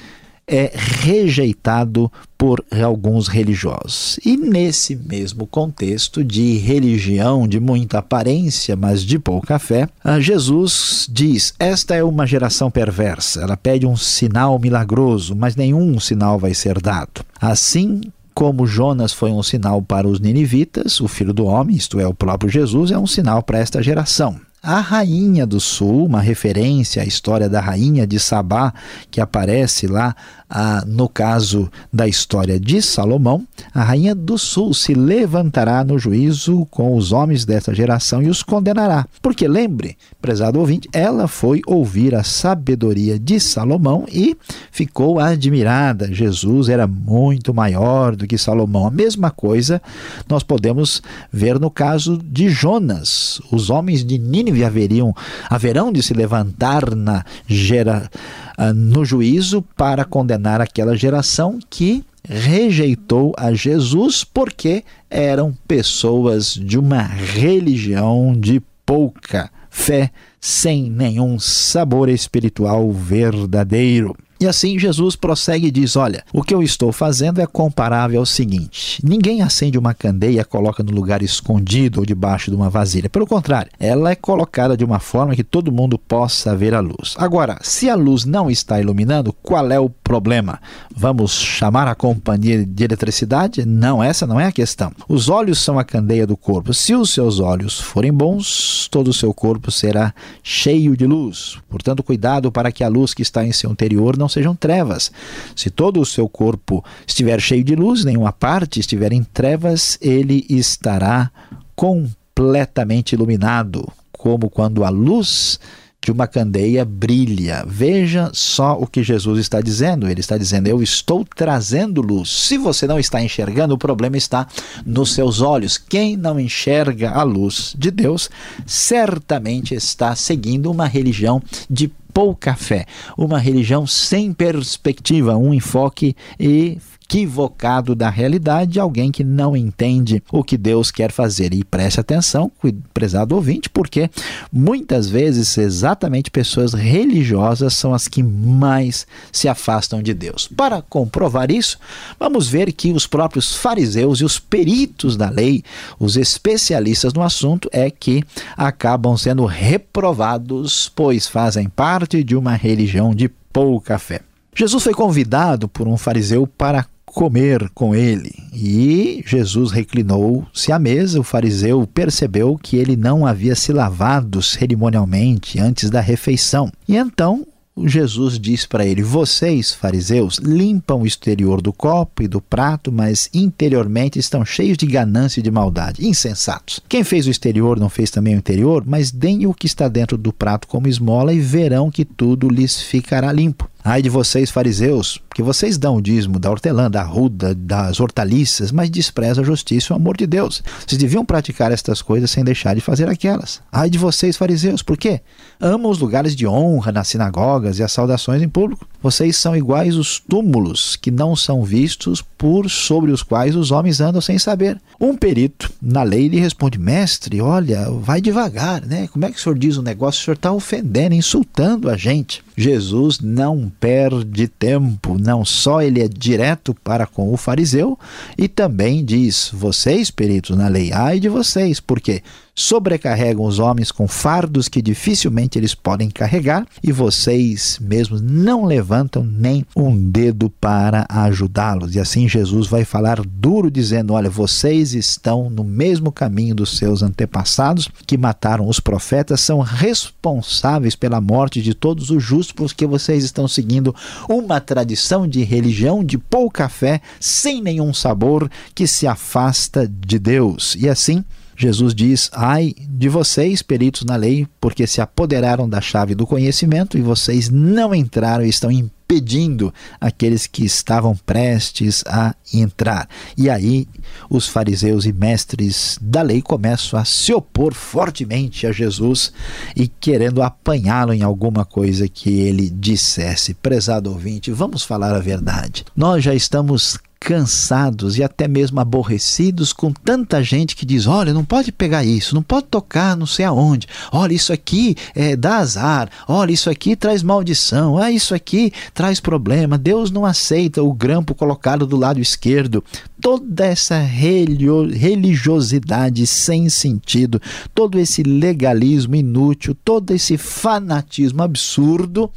é 0.47 0.73
rejeitado 0.75 2.11
por 2.37 2.65
alguns 2.83 3.29
religiosos. 3.29 4.19
E 4.25 4.37
nesse 4.37 4.97
mesmo 4.97 5.47
contexto 5.47 6.25
de 6.25 6.59
religião 6.59 7.47
de 7.47 7.61
muita 7.61 7.99
aparência, 7.99 8.75
mas 8.75 9.03
de 9.05 9.19
pouca 9.19 9.59
fé, 9.59 9.89
Jesus 10.21 11.07
diz: 11.11 11.55
Esta 11.59 11.95
é 11.95 12.03
uma 12.03 12.27
geração 12.27 12.71
perversa. 12.71 13.43
Ela 13.43 13.57
pede 13.57 13.87
um 13.87 13.97
sinal 13.97 14.59
milagroso, 14.59 15.37
mas 15.37 15.55
nenhum 15.55 15.99
sinal 16.01 16.39
vai 16.39 16.55
ser 16.55 16.81
dado. 16.81 17.25
Assim 17.41 18.01
como 18.35 18.67
Jonas 18.67 19.13
foi 19.13 19.31
um 19.31 19.43
sinal 19.43 19.83
para 19.83 20.09
os 20.09 20.21
ninivitas, 20.21 21.01
o 21.01 21.09
filho 21.09 21.33
do 21.33 21.45
homem, 21.47 21.77
isto 21.77 22.01
é, 22.01 22.07
o 22.07 22.15
próprio 22.15 22.51
Jesus, 22.51 22.91
é 22.91 22.99
um 22.99 23.07
sinal 23.07 23.43
para 23.43 23.59
esta 23.59 23.83
geração. 23.83 24.41
A 24.63 24.79
Rainha 24.79 25.45
do 25.45 25.59
Sul, 25.59 26.07
uma 26.07 26.21
referência 26.21 27.03
à 27.03 27.05
história 27.05 27.49
da 27.49 27.61
Rainha 27.61 28.07
de 28.07 28.21
Sabá, 28.21 28.73
que 29.11 29.21
aparece 29.21 29.89
lá 29.89 30.15
ah, 30.55 30.85
no 30.87 31.09
caso 31.09 31.71
da 31.91 32.07
história 32.07 32.61
de 32.61 32.83
Salomão, 32.83 33.47
a 33.75 33.83
Rainha 33.83 34.15
do 34.15 34.37
Sul 34.37 34.75
se 34.75 34.93
levantará 34.93 35.83
no 35.83 35.99
juízo 35.99 36.67
com 36.71 36.95
os 36.95 37.11
homens 37.11 37.47
desta 37.47 37.75
geração 37.75 38.23
e 38.23 38.29
os 38.29 38.43
condenará. 38.43 39.07
Porque 39.23 39.49
lembre, 39.49 39.97
prezado 40.21 40.61
ouvinte, 40.61 40.91
ela 40.93 41.27
foi 41.27 41.63
ouvir 41.67 42.15
a 42.15 42.23
sabedoria 42.23 43.19
de 43.19 43.41
Salomão 43.41 44.05
e 44.13 44.37
ficou 44.71 45.19
admirada. 45.19 46.13
Jesus 46.13 46.69
era 46.69 46.87
muito 46.87 47.55
maior 47.55 48.15
do 48.15 48.27
que 48.27 48.37
Salomão. 48.37 48.87
A 48.87 48.91
mesma 48.91 49.31
coisa 49.31 49.81
nós 50.29 50.43
podemos 50.43 51.03
ver 51.33 51.59
no 51.59 51.71
caso 51.71 52.19
de 52.19 52.51
Jonas. 52.51 53.41
Os 53.51 53.71
homens 53.71 54.05
de 54.05 54.19
Nínive 54.19 54.65
haveriam, 54.65 55.15
haverão 55.49 55.91
de 55.91 56.03
se 56.03 56.13
levantar 56.13 56.95
na 56.95 57.25
gera, 57.47 58.11
uh, 58.59 58.73
no 58.75 59.05
juízo 59.05 59.63
para 59.77 60.05
condenar 60.05 60.61
aquela 60.61 60.97
geração 60.97 61.59
que 61.69 62.05
rejeitou 62.25 63.35
a 63.37 63.53
Jesus 63.53 64.25
porque 64.25 64.85
eram 65.11 65.53
pessoas 65.67 66.55
de 66.55 66.79
uma 66.79 67.03
religião 67.03 68.33
de 68.39 68.63
pouca 68.87 69.51
fé, 69.71 70.11
sem 70.41 70.91
nenhum 70.91 71.39
sabor 71.39 72.09
espiritual 72.09 72.91
verdadeiro. 72.93 74.15
E 74.43 74.47
assim 74.49 74.77
Jesus 74.77 75.15
prossegue 75.15 75.69
e 75.69 75.71
diz: 75.71 75.95
Olha, 75.95 76.25
o 76.33 76.43
que 76.43 76.53
eu 76.53 76.65
estou 76.65 76.91
fazendo 76.91 77.41
é 77.41 77.47
comparável 77.47 78.19
ao 78.19 78.27
seguinte: 78.27 79.01
ninguém 79.01 79.41
acende 79.41 79.79
uma 79.79 79.95
candeia 79.95 80.41
e 80.41 80.45
coloca 80.45 80.83
no 80.83 80.91
lugar 80.91 81.23
escondido 81.23 82.01
ou 82.01 82.05
debaixo 82.05 82.51
de 82.51 82.57
uma 82.57 82.69
vasilha. 82.69 83.09
Pelo 83.09 83.25
contrário, 83.25 83.71
ela 83.79 84.11
é 84.11 84.17
colocada 84.17 84.77
de 84.77 84.85
uma 84.85 84.99
forma 84.99 85.37
que 85.37 85.45
todo 85.45 85.71
mundo 85.71 85.97
possa 85.97 86.57
ver 86.57 86.75
a 86.75 86.81
luz. 86.81 87.15
Agora, 87.19 87.57
se 87.63 87.89
a 87.89 87.95
luz 87.95 88.25
não 88.25 88.51
está 88.51 88.81
iluminando, 88.81 89.33
qual 89.45 89.71
é 89.71 89.79
o 89.79 89.89
problema? 89.89 90.59
Vamos 90.93 91.31
chamar 91.39 91.87
a 91.87 91.95
companhia 91.95 92.67
de 92.67 92.83
eletricidade? 92.83 93.65
Não, 93.65 94.03
essa 94.03 94.27
não 94.27 94.41
é 94.41 94.47
a 94.47 94.53
questão. 94.53 94.91
Os 95.09 95.29
olhos 95.29 95.61
são 95.61 95.79
a 95.79 95.85
candeia 95.85 96.27
do 96.27 96.37
corpo. 96.37 96.75
Se 96.75 96.97
os 96.97 97.11
seus 97.11 97.39
olhos 97.39 97.81
forem 97.81 98.13
bons, 98.13 98.89
todo 98.91 99.07
o 99.07 99.15
seu 99.15 99.33
corpo 99.33 99.71
será 99.71 100.13
cheio 100.43 100.97
de 100.97 101.07
luz. 101.07 101.59
Portanto, 101.71 102.03
cuidado 102.03 102.51
para 102.51 102.73
que 102.73 102.83
a 102.83 102.89
luz 102.89 103.15
que 103.15 103.23
está 103.23 103.45
em 103.45 103.53
seu 103.53 103.71
interior 103.71 104.17
não 104.17 104.32
sejam 104.33 104.55
trevas. 104.55 105.13
Se 105.55 105.71
todo 105.71 106.01
o 106.01 106.07
seu 106.07 106.29
corpo 106.29 106.85
estiver 107.07 107.41
cheio 107.41 107.63
de 107.63 107.75
luz, 107.75 108.05
nenhuma 108.05 108.33
parte 108.33 108.81
estiver 108.81 109.13
em 109.13 109.23
trevas, 109.23 109.99
ele 110.01 110.47
estará 110.49 111.31
completamente 111.77 113.13
iluminado, 113.13 113.91
como 114.13 114.49
quando 114.51 114.85
a 114.85 114.89
luz 114.89 115.59
de 116.05 116.11
uma 116.11 116.27
candeia 116.27 116.85
brilha. 116.85 117.65
Veja 117.67 118.31
só 118.35 118.77
o 118.79 118.87
que 118.87 119.05
Jesus 119.05 119.39
está 119.39 119.61
dizendo. 119.61 120.09
Ele 120.09 120.21
está 120.21 120.37
dizendo: 120.37 120.67
Eu 120.67 120.83
estou 120.83 121.25
trazendo 121.25 122.03
luz. 122.03 122.29
Se 122.29 122.59
você 122.59 122.87
não 122.87 122.99
está 122.99 123.23
enxergando, 123.23 123.75
o 123.75 123.79
problema 123.79 124.17
está 124.17 124.47
nos 124.85 125.15
seus 125.15 125.41
olhos. 125.41 125.79
Quem 125.79 126.17
não 126.17 126.41
enxerga 126.41 127.13
a 127.13 127.23
luz 127.23 127.75
de 127.79 127.91
Deus, 127.91 128.29
certamente 128.67 129.75
está 129.75 130.17
seguindo 130.17 130.71
uma 130.71 130.87
religião 130.87 131.41
de 131.71 131.91
pouca 132.13 132.55
fé, 132.55 132.87
uma 133.17 133.39
religião 133.39 133.87
sem 133.87 134.33
perspectiva, 134.33 135.37
um 135.37 135.53
enfoque 135.53 136.17
e 136.39 136.79
equivocado 137.13 137.95
da 137.95 138.09
realidade, 138.09 138.81
alguém 138.81 139.13
que 139.13 139.23
não 139.23 139.55
entende 139.55 140.23
o 140.33 140.43
que 140.43 140.57
Deus 140.57 140.91
quer 140.91 141.13
fazer. 141.13 141.53
E 141.53 141.63
preste 141.63 142.01
atenção, 142.01 142.51
prezado 142.95 143.35
ouvinte, 143.35 143.69
porque 143.69 144.11
muitas 144.51 145.11
vezes 145.11 145.59
exatamente 145.59 146.31
pessoas 146.31 146.73
religiosas 146.73 147.75
são 147.75 147.93
as 147.93 148.09
que 148.09 148.23
mais 148.23 149.07
se 149.31 149.47
afastam 149.47 150.03
de 150.03 150.15
Deus. 150.15 150.49
Para 150.57 150.81
comprovar 150.81 151.51
isso, 151.51 151.79
vamos 152.19 152.49
ver 152.49 152.73
que 152.73 152.91
os 152.93 153.07
próprios 153.07 153.55
fariseus 153.55 154.21
e 154.21 154.25
os 154.25 154.39
peritos 154.39 155.15
da 155.15 155.29
lei, 155.29 155.63
os 156.01 156.17
especialistas 156.17 157.13
no 157.13 157.23
assunto, 157.23 157.69
é 157.73 157.91
que 157.91 158.25
acabam 158.57 159.19
sendo 159.19 159.45
reprovados, 159.45 160.91
pois 160.95 161.27
fazem 161.29 161.69
parte 161.69 162.25
de 162.25 162.35
uma 162.35 162.55
religião 162.55 163.15
de 163.15 163.29
pouca 163.29 163.99
fé. 163.99 164.23
Jesus 164.55 164.83
foi 164.83 164.93
convidado 164.93 165.67
por 165.67 165.89
um 165.89 165.97
fariseu 165.97 166.47
para 166.47 166.87
comer 167.13 167.71
com 167.75 167.95
ele. 167.95 168.35
E 168.53 169.23
Jesus 169.27 169.71
reclinou-se 169.71 170.73
à 170.73 170.79
mesa. 170.79 171.21
O 171.21 171.25
fariseu 171.25 171.87
percebeu 171.87 172.59
que 172.61 172.77
ele 172.77 172.97
não 172.97 173.27
havia 173.27 173.55
se 173.55 173.73
lavado 173.73 174.43
cerimonialmente 174.43 175.59
antes 175.59 175.91
da 175.91 176.01
refeição. 176.01 176.71
E 176.89 176.97
então 176.97 177.47
Jesus 177.87 178.39
diz 178.39 178.67
para 178.67 178.85
ele: 178.85 179.03
Vocês, 179.03 179.73
fariseus, 179.73 180.37
limpam 180.37 181.01
o 181.01 181.07
exterior 181.07 181.63
do 181.63 181.73
copo 181.73 182.23
e 182.23 182.29
do 182.29 182.41
prato, 182.41 182.93
mas 182.93 183.31
interiormente 183.33 184.19
estão 184.19 184.45
cheios 184.45 184.77
de 184.77 184.87
ganância 184.87 185.41
e 185.41 185.43
de 185.43 185.51
maldade. 185.51 186.07
Insensatos. 186.07 186.81
Quem 186.89 187.03
fez 187.03 187.27
o 187.27 187.31
exterior 187.31 187.81
não 187.81 187.89
fez 187.89 188.11
também 188.11 188.35
o 188.35 188.39
interior, 188.39 188.85
mas 188.87 189.11
deem 189.11 189.47
o 189.47 189.55
que 189.55 189.67
está 189.67 189.89
dentro 189.89 190.19
do 190.19 190.33
prato 190.33 190.69
como 190.69 190.87
esmola 190.87 191.33
e 191.33 191.41
verão 191.41 191.91
que 191.91 192.05
tudo 192.05 192.49
lhes 192.49 192.81
ficará 192.83 193.33
limpo. 193.33 193.71
Ai 193.85 194.01
de 194.01 194.09
vocês, 194.09 194.49
fariseus, 194.49 195.21
que 195.35 195.43
vocês 195.43 195.77
dão 195.77 195.97
o 195.97 196.01
dízimo 196.01 196.39
da 196.39 196.49
hortelã, 196.49 196.89
da 196.89 197.03
ruda, 197.03 197.53
das 197.53 197.99
hortaliças, 197.99 198.71
mas 198.71 198.89
desprezam 198.89 199.43
a 199.43 199.47
justiça 199.47 199.89
e 199.91 199.93
o 199.93 199.97
amor 199.97 200.17
de 200.17 200.25
Deus. 200.25 200.63
Vocês 200.87 200.97
deviam 201.01 201.25
praticar 201.25 201.73
estas 201.73 202.01
coisas 202.01 202.31
sem 202.31 202.45
deixar 202.45 202.77
de 202.77 202.81
fazer 202.81 203.09
aquelas. 203.09 203.61
Ai 203.73 203.91
de 203.91 203.99
vocês, 203.99 204.37
fariseus, 204.37 204.83
por 204.83 204.97
quê? 204.97 205.21
Amam 205.61 205.91
os 205.91 205.99
lugares 205.99 206.37
de 206.37 206.47
honra 206.47 206.93
nas 206.93 207.09
sinagogas 207.09 207.81
e 207.81 207.83
as 207.83 207.91
saudações 207.91 208.41
em 208.41 208.49
público. 208.49 208.87
Vocês 209.03 209.37
são 209.37 209.57
iguais 209.57 209.97
os 209.97 210.21
túmulos 210.21 210.95
que 210.95 211.11
não 211.11 211.35
são 211.35 211.65
vistos 211.65 212.23
por 212.23 212.71
sobre 212.71 213.11
os 213.11 213.23
quais 213.23 213.57
os 213.57 213.73
homens 213.73 214.01
andam 214.01 214.21
sem 214.21 214.39
saber. 214.39 214.81
Um 215.01 215.17
perito 215.17 215.73
na 215.83 216.03
lei 216.03 216.29
lhe 216.29 216.39
responde: 216.39 216.79
Mestre, 216.79 217.41
olha, 217.41 217.91
vai 217.91 218.21
devagar, 218.21 218.87
né? 218.87 219.09
Como 219.09 219.25
é 219.25 219.31
que 219.31 219.39
o 219.39 219.41
senhor 219.41 219.59
diz 219.59 219.77
um 219.77 219.83
negócio? 219.83 220.21
O 220.21 220.25
senhor 220.25 220.35
está 220.35 220.53
ofendendo, 220.53 221.15
insultando 221.15 221.91
a 221.91 221.97
gente. 221.97 222.45
Jesus 222.57 223.19
não 223.19 223.73
perde 223.81 224.47
tempo, 224.47 225.19
não 225.19 225.45
só 225.45 225.83
ele 225.83 226.01
é 226.01 226.07
direto 226.07 226.75
para 226.75 227.07
com 227.07 227.33
o 227.33 227.37
fariseu, 227.37 227.99
e 228.39 228.47
também 228.47 229.05
diz: 229.05 229.51
Vocês, 229.53 230.11
peritos 230.11 230.57
na 230.57 230.69
lei, 230.69 230.93
ai 230.93 231.19
de 231.19 231.29
vocês, 231.29 231.81
porque 231.81 232.23
sobrecarregam 232.55 233.45
os 233.45 233.59
homens 233.59 233.91
com 233.91 234.07
fardos 234.07 234.69
que 234.69 234.83
dificilmente 234.83 235.59
eles 235.59 235.75
podem 235.75 236.11
carregar, 236.11 236.67
e 236.83 236.93
vocês 236.93 237.79
mesmos 237.81 238.21
não 238.21 238.65
levantam 238.65 239.25
nem 239.25 239.65
um 239.75 239.97
dedo 240.11 240.51
para 240.51 241.07
ajudá-los. 241.09 241.95
E 241.95 242.01
assim 242.01 242.29
Jesus 242.29 242.67
vai 242.67 242.85
falar 242.85 243.21
duro, 243.21 243.71
dizendo: 243.71 244.13
Olha, 244.13 244.29
vocês 244.29 244.95
estão 244.95 245.49
no 245.49 245.65
mesmo 245.65 246.13
caminho 246.13 246.55
dos 246.55 246.77
seus 246.77 247.03
antepassados 247.03 247.89
que 248.07 248.19
mataram 248.19 248.69
os 248.69 248.81
profetas, 248.81 249.41
são 249.41 249.61
responsáveis 249.61 250.95
pela 250.95 251.21
morte 251.21 251.63
de 251.63 251.75
todos 251.75 252.11
os 252.11 252.23
justos, 252.23 252.53
porque 252.53 252.87
vocês 252.87 253.25
estão 253.25 253.49
seguindo 253.49 253.95
uma 254.29 254.61
tradição 254.61 255.27
de 255.27 255.43
religião 255.43 256.05
de 256.05 256.19
pouca 256.19 256.69
fé, 256.69 257.01
sem 257.19 257.63
nenhum 257.63 257.93
sabor, 257.95 258.51
que 258.75 258.87
se 258.87 259.07
afasta 259.07 259.89
de 259.89 260.19
Deus. 260.19 260.77
E 260.79 260.89
assim, 260.89 261.25
Jesus 261.57 261.95
diz: 261.95 262.31
Ai 262.33 262.75
de 262.79 263.09
vocês, 263.09 263.63
peritos 263.63 264.05
na 264.05 264.17
lei, 264.17 264.47
porque 264.61 264.87
se 264.87 265.01
apoderaram 265.01 265.69
da 265.69 265.81
chave 265.81 266.15
do 266.15 266.27
conhecimento 266.27 266.97
e 266.97 267.03
vocês 267.03 267.49
não 267.49 267.95
entraram 267.95 268.45
e 268.45 268.49
estão 268.49 268.71
impedindo 268.71 269.73
aqueles 270.01 270.47
que 270.47 270.65
estavam 270.65 271.15
prestes 271.15 272.03
a 272.07 272.35
entrar. 272.53 273.09
E 273.37 273.51
aí 273.51 273.87
os 274.31 274.49
fariseus 274.49 275.05
e 275.05 275.13
mestres 275.13 275.99
da 276.01 276.23
lei 276.23 276.41
começam 276.41 276.99
a 276.99 277.05
se 277.05 277.33
opor 277.33 277.75
fortemente 277.75 278.67
a 278.67 278.73
Jesus 278.73 279.33
e 279.77 279.87
querendo 279.87 280.43
apanhá-lo 280.43 281.13
em 281.13 281.23
alguma 281.23 281.65
coisa 281.65 282.09
que 282.09 282.31
ele 282.41 282.71
dissesse. 282.71 283.53
Prezado 283.55 284.11
ouvinte, 284.11 284.51
vamos 284.51 284.83
falar 284.83 285.15
a 285.15 285.21
verdade. 285.21 285.85
Nós 285.95 286.25
já 286.25 286.35
estamos 286.35 286.99
cansados 287.23 288.19
e 288.19 288.25
até 288.25 288.49
mesmo 288.49 288.81
aborrecidos 288.81 289.73
com 289.73 289.93
tanta 289.93 290.43
gente 290.43 290.75
que 290.75 290.85
diz: 290.85 291.07
olha, 291.07 291.33
não 291.33 291.45
pode 291.45 291.71
pegar 291.71 292.05
isso, 292.05 292.35
não 292.35 292.43
pode 292.43 292.67
tocar 292.67 293.17
não 293.17 293.27
sei 293.27 293.45
aonde, 293.45 293.87
olha, 294.11 294.35
isso 294.35 294.53
aqui 294.53 294.97
é, 295.15 295.37
dá 295.37 295.59
azar, 295.59 296.11
olha, 296.27 296.51
isso 296.51 296.69
aqui 296.69 296.97
traz 296.97 297.23
maldição, 297.23 297.97
ah, 297.97 298.11
isso 298.11 298.35
aqui 298.35 298.73
traz 298.93 299.21
problema, 299.21 299.79
Deus 299.79 300.11
não 300.11 300.27
aceita 300.27 300.83
o 300.83 300.93
grampo 300.93 301.33
colocado 301.33 301.87
do 301.87 301.97
lado 301.97 302.19
esquerdo. 302.19 302.83
Toda 303.21 303.65
essa 303.65 304.01
religiosidade 304.01 306.27
sem 306.27 306.69
sentido, 306.69 307.41
todo 307.73 308.01
esse 308.01 308.25
legalismo 308.25 309.15
inútil, 309.15 309.77
todo 309.85 310.11
esse 310.11 310.37
fanatismo 310.37 311.41
absurdo 311.41 312.29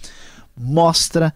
mostra 0.55 1.33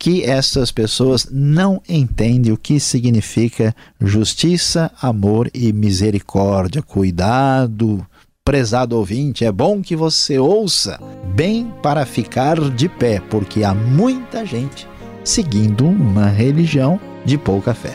que 0.00 0.24
essas 0.24 0.72
pessoas 0.72 1.28
não 1.30 1.82
entendem 1.86 2.50
o 2.50 2.56
que 2.56 2.80
significa 2.80 3.76
justiça, 4.00 4.90
amor 5.00 5.50
e 5.52 5.74
misericórdia. 5.74 6.80
Cuidado, 6.80 8.04
prezado 8.42 8.96
ouvinte, 8.96 9.44
é 9.44 9.52
bom 9.52 9.82
que 9.82 9.94
você 9.94 10.38
ouça 10.38 10.98
bem 11.34 11.70
para 11.82 12.06
ficar 12.06 12.58
de 12.70 12.88
pé, 12.88 13.20
porque 13.28 13.62
há 13.62 13.74
muita 13.74 14.46
gente 14.46 14.88
seguindo 15.22 15.86
uma 15.86 16.28
religião 16.28 16.98
de 17.26 17.36
pouca 17.36 17.74
fé. 17.74 17.94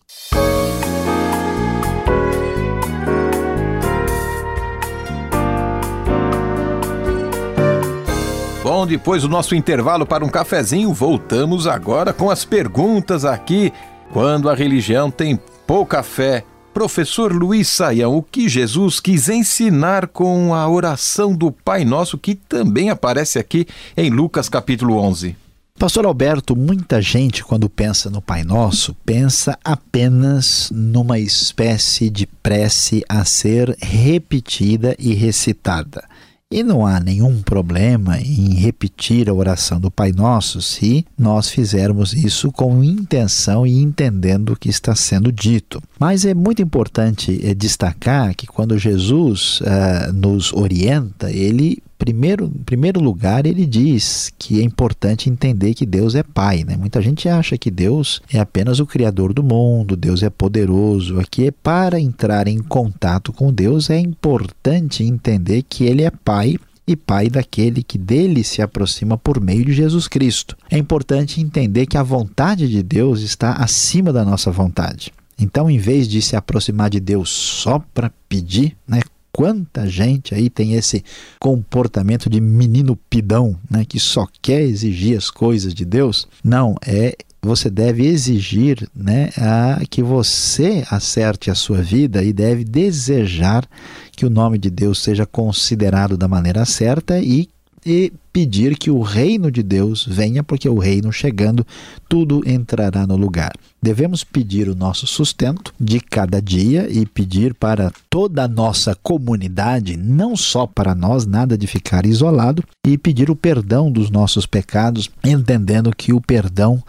Bom, 8.73 8.87
depois 8.87 9.23
do 9.23 9.27
nosso 9.27 9.53
intervalo 9.53 10.05
para 10.05 10.23
um 10.23 10.29
cafezinho, 10.29 10.93
voltamos 10.93 11.67
agora 11.67 12.13
com 12.13 12.29
as 12.29 12.45
perguntas 12.45 13.25
aqui. 13.25 13.73
Quando 14.13 14.49
a 14.49 14.55
religião 14.55 15.11
tem 15.11 15.37
pouca 15.67 16.01
fé, 16.01 16.45
Professor 16.73 17.33
Luiz 17.33 17.67
Saião, 17.67 18.15
o 18.15 18.23
que 18.23 18.47
Jesus 18.47 19.01
quis 19.01 19.27
ensinar 19.27 20.07
com 20.07 20.55
a 20.55 20.69
oração 20.69 21.35
do 21.35 21.51
Pai 21.51 21.83
Nosso, 21.83 22.17
que 22.17 22.33
também 22.33 22.89
aparece 22.89 23.37
aqui 23.37 23.67
em 23.97 24.09
Lucas 24.09 24.47
capítulo 24.47 24.95
11? 24.95 25.35
Pastor 25.77 26.05
Alberto, 26.05 26.55
muita 26.55 27.01
gente, 27.01 27.43
quando 27.43 27.69
pensa 27.69 28.09
no 28.09 28.21
Pai 28.21 28.45
Nosso, 28.45 28.95
pensa 29.05 29.59
apenas 29.65 30.71
numa 30.73 31.19
espécie 31.19 32.09
de 32.09 32.25
prece 32.25 33.03
a 33.09 33.25
ser 33.25 33.75
repetida 33.81 34.95
e 34.97 35.13
recitada. 35.13 36.05
E 36.51 36.63
não 36.63 36.85
há 36.85 36.99
nenhum 36.99 37.41
problema 37.41 38.19
em 38.19 38.55
repetir 38.55 39.29
a 39.29 39.33
oração 39.33 39.79
do 39.79 39.89
Pai 39.89 40.11
Nosso 40.11 40.61
se 40.61 41.05
nós 41.17 41.49
fizermos 41.49 42.11
isso 42.11 42.51
com 42.51 42.83
intenção 42.83 43.65
e 43.65 43.81
entendendo 43.81 44.51
o 44.51 44.55
que 44.57 44.67
está 44.67 44.93
sendo 44.93 45.31
dito. 45.31 45.81
Mas 45.97 46.25
é 46.25 46.33
muito 46.33 46.61
importante 46.61 47.39
é, 47.41 47.53
destacar 47.53 48.35
que 48.35 48.45
quando 48.45 48.77
Jesus 48.77 49.61
uh, 49.61 50.11
nos 50.11 50.51
orienta, 50.51 51.31
ele 51.31 51.81
primeiro, 52.01 52.45
em 52.45 52.63
primeiro 52.63 52.99
lugar, 52.99 53.45
ele 53.45 53.63
diz 53.63 54.33
que 54.39 54.59
é 54.59 54.63
importante 54.63 55.29
entender 55.29 55.75
que 55.75 55.85
Deus 55.85 56.15
é 56.15 56.23
Pai. 56.23 56.63
Né? 56.63 56.75
Muita 56.75 56.99
gente 56.99 57.29
acha 57.29 57.59
que 57.59 57.69
Deus 57.69 58.19
é 58.33 58.39
apenas 58.39 58.79
o 58.79 58.87
Criador 58.87 59.33
do 59.33 59.43
mundo, 59.43 59.95
Deus 59.95 60.23
é 60.23 60.29
poderoso. 60.31 61.19
Aqui, 61.19 61.51
para 61.51 61.99
entrar 61.99 62.47
em 62.47 62.57
contato 62.57 63.31
com 63.31 63.53
Deus, 63.53 63.91
é 63.91 63.99
importante 63.99 65.03
entender 65.03 65.61
que 65.61 65.83
Ele 65.83 66.01
é 66.01 66.09
Pai 66.09 66.57
e 66.87 66.95
Pai 66.95 67.29
daquele 67.29 67.83
que 67.83 67.99
dele 67.99 68.43
se 68.43 68.63
aproxima 68.63 69.15
por 69.15 69.39
meio 69.39 69.63
de 69.63 69.71
Jesus 69.71 70.07
Cristo. 70.07 70.57
É 70.71 70.79
importante 70.79 71.39
entender 71.39 71.85
que 71.85 71.97
a 71.97 72.03
vontade 72.03 72.67
de 72.67 72.81
Deus 72.81 73.21
está 73.21 73.53
acima 73.53 74.11
da 74.11 74.25
nossa 74.25 74.49
vontade. 74.49 75.13
Então, 75.37 75.69
em 75.69 75.77
vez 75.77 76.07
de 76.07 76.19
se 76.19 76.35
aproximar 76.35 76.89
de 76.89 76.99
Deus 76.99 77.29
só 77.29 77.77
para 77.93 78.11
pedir, 78.27 78.75
né, 78.87 79.01
quanta 79.41 79.87
gente 79.87 80.35
aí 80.35 80.51
tem 80.51 80.75
esse 80.75 81.03
comportamento 81.39 82.29
de 82.29 82.39
menino 82.39 82.95
pidão, 82.95 83.57
né, 83.67 83.83
que 83.83 83.99
só 83.99 84.27
quer 84.39 84.61
exigir 84.61 85.17
as 85.17 85.31
coisas 85.31 85.73
de 85.73 85.83
Deus. 85.83 86.27
Não, 86.43 86.75
é 86.85 87.15
você 87.41 87.67
deve 87.67 88.05
exigir 88.05 88.87
né, 88.95 89.31
a, 89.35 89.81
que 89.89 90.03
você 90.03 90.85
acerte 90.91 91.49
a 91.49 91.55
sua 91.55 91.81
vida 91.81 92.23
e 92.23 92.31
deve 92.31 92.63
desejar 92.63 93.67
que 94.11 94.27
o 94.27 94.29
nome 94.29 94.59
de 94.59 94.69
Deus 94.69 95.01
seja 95.01 95.25
considerado 95.25 96.15
da 96.15 96.27
maneira 96.27 96.63
certa 96.63 97.17
e 97.17 97.49
e 97.85 98.13
pedir 98.31 98.77
que 98.77 98.89
o 98.89 99.01
reino 99.01 99.51
de 99.51 99.61
Deus 99.61 100.05
venha, 100.05 100.43
porque 100.43 100.69
o 100.69 100.77
reino 100.77 101.11
chegando, 101.11 101.65
tudo 102.07 102.41
entrará 102.47 103.05
no 103.05 103.15
lugar. 103.15 103.51
Devemos 103.81 104.23
pedir 104.23 104.69
o 104.69 104.75
nosso 104.75 105.05
sustento 105.07 105.73
de 105.79 105.99
cada 105.99 106.41
dia 106.41 106.87
e 106.89 107.05
pedir 107.05 107.53
para 107.53 107.91
toda 108.09 108.43
a 108.43 108.47
nossa 108.47 108.95
comunidade, 108.95 109.97
não 109.97 110.35
só 110.35 110.65
para 110.65 110.95
nós, 110.95 111.25
nada 111.25 111.57
de 111.57 111.67
ficar 111.67 112.05
isolado, 112.05 112.63
e 112.85 112.97
pedir 112.97 113.29
o 113.29 113.35
perdão 113.35 113.91
dos 113.91 114.09
nossos 114.09 114.45
pecados, 114.45 115.09
entendendo 115.23 115.95
que 115.95 116.13
o 116.13 116.21
perdão 116.21 116.81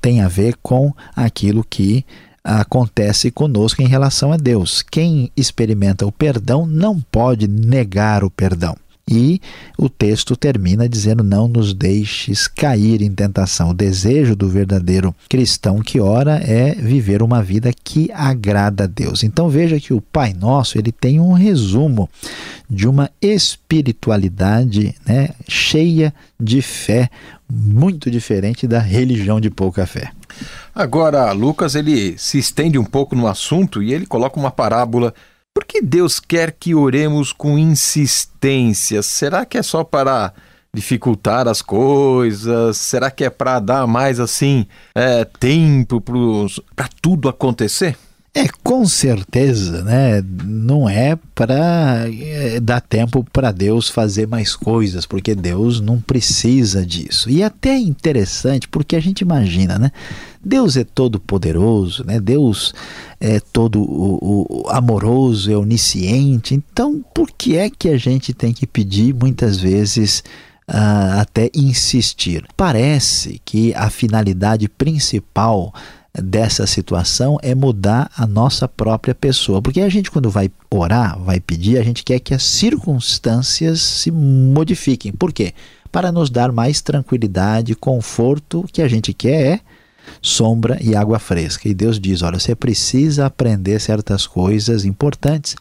tem 0.00 0.20
a 0.20 0.28
ver 0.28 0.56
com 0.62 0.92
aquilo 1.14 1.62
que 1.62 2.04
acontece 2.42 3.30
conosco 3.30 3.82
em 3.82 3.86
relação 3.86 4.32
a 4.32 4.36
Deus. 4.36 4.82
Quem 4.82 5.30
experimenta 5.36 6.06
o 6.06 6.12
perdão 6.12 6.66
não 6.66 6.98
pode 6.98 7.46
negar 7.46 8.24
o 8.24 8.30
perdão. 8.30 8.74
E 9.10 9.40
o 9.78 9.88
texto 9.88 10.36
termina 10.36 10.88
dizendo: 10.88 11.24
Não 11.24 11.48
nos 11.48 11.72
deixes 11.72 12.46
cair 12.46 13.00
em 13.00 13.10
tentação. 13.10 13.70
O 13.70 13.74
desejo 13.74 14.36
do 14.36 14.48
verdadeiro 14.48 15.14
cristão 15.28 15.80
que 15.80 15.98
ora 15.98 16.36
é 16.36 16.74
viver 16.74 17.22
uma 17.22 17.42
vida 17.42 17.72
que 17.72 18.10
agrada 18.12 18.84
a 18.84 18.86
Deus. 18.86 19.24
Então 19.24 19.48
veja 19.48 19.80
que 19.80 19.94
o 19.94 20.00
Pai 20.00 20.34
Nosso 20.34 20.78
ele 20.78 20.92
tem 20.92 21.18
um 21.18 21.32
resumo 21.32 22.08
de 22.68 22.86
uma 22.86 23.10
espiritualidade 23.22 24.94
né, 25.06 25.30
cheia 25.48 26.12
de 26.38 26.60
fé, 26.60 27.08
muito 27.50 28.10
diferente 28.10 28.66
da 28.66 28.78
religião 28.78 29.40
de 29.40 29.48
pouca 29.48 29.86
fé. 29.86 30.10
Agora, 30.74 31.32
Lucas 31.32 31.74
ele 31.74 32.16
se 32.18 32.38
estende 32.38 32.78
um 32.78 32.84
pouco 32.84 33.16
no 33.16 33.26
assunto 33.26 33.82
e 33.82 33.92
ele 33.92 34.06
coloca 34.06 34.38
uma 34.38 34.50
parábola 34.50 35.14
por 35.58 35.64
que 35.64 35.82
Deus 35.82 36.20
quer 36.20 36.52
que 36.52 36.72
oremos 36.72 37.32
com 37.32 37.58
insistência? 37.58 39.02
Será 39.02 39.44
que 39.44 39.58
é 39.58 39.62
só 39.62 39.82
para 39.82 40.32
dificultar 40.72 41.48
as 41.48 41.60
coisas? 41.60 42.76
Será 42.76 43.10
que 43.10 43.24
é 43.24 43.30
para 43.30 43.58
dar 43.58 43.84
mais 43.84 44.20
assim 44.20 44.68
é, 44.94 45.24
tempo 45.24 46.00
para 46.76 46.88
tudo 47.02 47.28
acontecer? 47.28 47.98
É, 48.38 48.46
com 48.62 48.86
certeza, 48.86 49.82
né? 49.82 50.22
Não 50.44 50.88
é 50.88 51.18
para 51.34 52.04
é, 52.08 52.60
dar 52.60 52.80
tempo 52.80 53.26
para 53.32 53.50
Deus 53.50 53.88
fazer 53.88 54.28
mais 54.28 54.54
coisas, 54.54 55.04
porque 55.04 55.34
Deus 55.34 55.80
não 55.80 56.00
precisa 56.00 56.86
disso. 56.86 57.28
E 57.28 57.42
até 57.42 57.70
é 57.70 57.78
interessante, 57.80 58.68
porque 58.68 58.94
a 58.94 59.00
gente 59.00 59.22
imagina, 59.22 59.76
né? 59.76 59.90
Deus 60.40 60.76
é 60.76 60.84
todo 60.84 61.18
poderoso, 61.18 62.04
né? 62.06 62.20
Deus 62.20 62.72
é 63.18 63.40
todo 63.40 63.82
o, 63.82 64.46
o, 64.48 64.68
amoroso, 64.68 65.50
é 65.50 65.56
onisciente. 65.56 66.54
Então, 66.54 67.04
por 67.12 67.32
que 67.36 67.56
é 67.56 67.68
que 67.68 67.88
a 67.88 67.98
gente 67.98 68.32
tem 68.32 68.52
que 68.52 68.68
pedir 68.68 69.12
muitas 69.12 69.56
vezes 69.58 70.22
uh, 70.70 71.18
até 71.18 71.50
insistir? 71.52 72.46
Parece 72.56 73.42
que 73.44 73.74
a 73.74 73.90
finalidade 73.90 74.68
principal 74.68 75.74
dessa 76.14 76.66
situação 76.66 77.38
é 77.42 77.54
mudar 77.54 78.10
a 78.16 78.26
nossa 78.26 78.66
própria 78.66 79.14
pessoa. 79.14 79.62
Porque 79.62 79.80
a 79.80 79.88
gente, 79.88 80.10
quando 80.10 80.30
vai 80.30 80.50
orar, 80.70 81.18
vai 81.18 81.40
pedir, 81.40 81.78
a 81.78 81.82
gente 81.82 82.02
quer 82.04 82.18
que 82.20 82.34
as 82.34 82.42
circunstâncias 82.42 83.80
se 83.80 84.10
modifiquem. 84.10 85.12
Por 85.12 85.32
quê? 85.32 85.52
Para 85.90 86.12
nos 86.12 86.30
dar 86.30 86.52
mais 86.52 86.80
tranquilidade, 86.80 87.74
conforto. 87.74 88.60
O 88.60 88.68
que 88.68 88.82
a 88.82 88.88
gente 88.88 89.12
quer 89.12 89.54
é 89.54 89.60
sombra 90.20 90.78
e 90.80 90.94
água 90.94 91.18
fresca. 91.18 91.68
E 91.68 91.74
Deus 91.74 91.98
diz: 91.98 92.22
olha, 92.22 92.38
você 92.38 92.54
precisa 92.54 93.26
aprender 93.26 93.80
certas 93.80 94.26
coisas 94.26 94.84
importantes. 94.84 95.56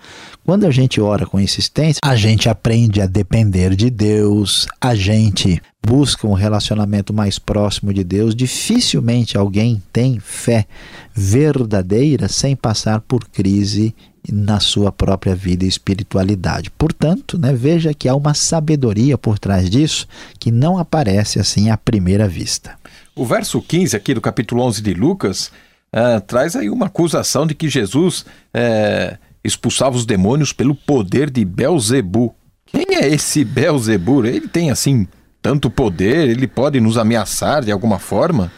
Quando 0.46 0.66
a 0.66 0.72
gente 0.72 1.02
ora 1.02 1.26
com 1.26 1.40
insistência, 1.40 2.00
a 2.04 2.16
gente 2.16 2.48
aprende 2.50 3.02
a 3.02 3.06
depender 3.06 3.76
de 3.76 3.90
Deus, 3.90 4.68
a 4.80 4.96
gente 4.96 5.62
busca 5.86 6.28
um 6.28 6.34
relacionamento 6.34 7.14
mais 7.14 7.40
próximo 7.40 7.94
de 7.94 8.04
Deus. 8.04 8.36
Dificilmente 8.36 9.38
alguém 9.38 9.82
tem 9.92 10.20
fé 10.20 10.66
verdadeira 11.14 12.28
sem 12.28 12.56
passar 12.56 13.02
por 13.02 13.26
crise 13.28 13.96
na 14.32 14.60
sua 14.60 14.92
própria 14.92 15.34
vida 15.36 15.64
e 15.64 15.68
espiritualidade. 15.68 16.70
Portanto, 16.72 17.38
né, 17.38 17.54
veja 17.54 17.94
que 17.94 18.10
há 18.10 18.16
uma 18.16 18.34
sabedoria 18.34 19.18
por 19.18 19.40
trás 19.40 19.70
disso 19.70 20.08
que 20.40 20.52
não 20.52 20.78
aparece 20.78 21.40
assim 21.40 21.70
à 21.70 21.78
primeira 21.78 22.28
vista. 22.28 22.76
O 23.18 23.26
verso 23.26 23.60
15 23.60 23.98
aqui 23.98 24.14
do 24.14 24.22
capítulo 24.22 24.62
11 24.62 24.80
de 24.80 24.94
Lucas 24.94 25.52
uh, 25.92 26.22
traz 26.28 26.56
aí 26.56 26.70
uma 26.70 26.86
acusação 26.86 27.48
de 27.48 27.56
que 27.56 27.68
Jesus 27.68 28.22
uh, 28.22 29.18
expulsava 29.44 29.96
os 29.96 30.06
demônios 30.06 30.54
pelo 30.54 30.76
poder 30.76 31.32
de 31.32 31.44
Belzebu. 31.44 32.36
Quem 32.68 32.86
é 32.92 33.08
esse 33.08 33.44
Belzebu? 33.44 34.24
Ele 34.24 34.48
tem 34.48 34.70
assim 34.70 35.08
tanto 35.42 35.68
poder, 35.68 36.30
ele 36.30 36.48
pode 36.48 36.80
nos 36.80 36.96
ameaçar 36.96 37.66
de 37.66 37.72
alguma 37.72 37.98
forma? 37.98 38.52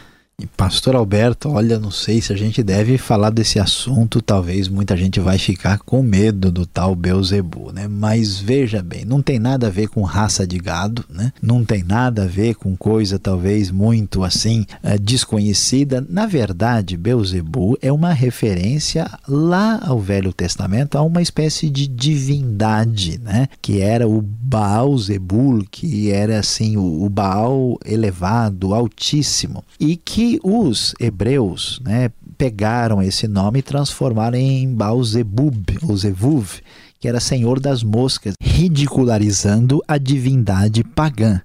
Pastor 0.47 0.95
Alberto, 0.95 1.49
olha, 1.49 1.79
não 1.79 1.91
sei 1.91 2.21
se 2.21 2.31
a 2.31 2.35
gente 2.35 2.61
deve 2.63 2.97
falar 2.97 3.29
desse 3.29 3.59
assunto, 3.59 4.21
talvez 4.21 4.67
muita 4.67 4.95
gente 4.95 5.19
vai 5.19 5.37
ficar 5.37 5.79
com 5.79 6.01
medo 6.01 6.51
do 6.51 6.65
tal 6.65 6.95
Beuzebu, 6.95 7.71
né? 7.71 7.87
Mas 7.87 8.39
veja 8.39 8.81
bem, 8.81 9.05
não 9.05 9.21
tem 9.21 9.39
nada 9.39 9.67
a 9.67 9.69
ver 9.69 9.87
com 9.87 10.01
raça 10.01 10.45
de 10.45 10.57
gado, 10.57 11.03
né? 11.09 11.31
Não 11.41 11.63
tem 11.63 11.83
nada 11.83 12.23
a 12.23 12.27
ver 12.27 12.55
com 12.55 12.75
coisa 12.75 13.17
talvez 13.17 13.71
muito 13.71 14.23
assim 14.23 14.65
é, 14.83 14.97
desconhecida. 14.97 16.05
Na 16.09 16.25
verdade, 16.25 16.97
Beuzebu 16.97 17.77
é 17.81 17.91
uma 17.91 18.13
referência 18.13 19.09
lá 19.27 19.79
ao 19.83 19.99
Velho 19.99 20.33
Testamento 20.33 20.97
a 20.97 21.01
uma 21.01 21.21
espécie 21.21 21.69
de 21.69 21.87
divindade, 21.87 23.19
né? 23.19 23.47
Que 23.61 23.81
era 23.81 24.07
o 24.07 24.21
Baal 24.21 24.97
Zebul, 24.97 25.65
que 25.69 26.11
era 26.11 26.39
assim 26.39 26.77
o 26.77 27.07
Baal 27.09 27.77
elevado, 27.85 28.73
altíssimo, 28.73 29.63
e 29.79 29.95
que 29.95 30.28
os 30.43 30.93
hebreus 30.99 31.79
né, 31.83 32.11
pegaram 32.37 33.01
esse 33.01 33.27
nome 33.27 33.59
e 33.59 33.63
transformaram 33.63 34.37
em 34.37 34.71
Baal-zebub, 34.73 35.77
ou 35.87 35.95
Zevuv, 35.95 36.59
que 36.99 37.07
era 37.07 37.19
senhor 37.19 37.59
das 37.59 37.81
moscas, 37.81 38.35
ridicularizando 38.41 39.81
a 39.87 39.97
divindade 39.97 40.83
pagã. 40.83 41.41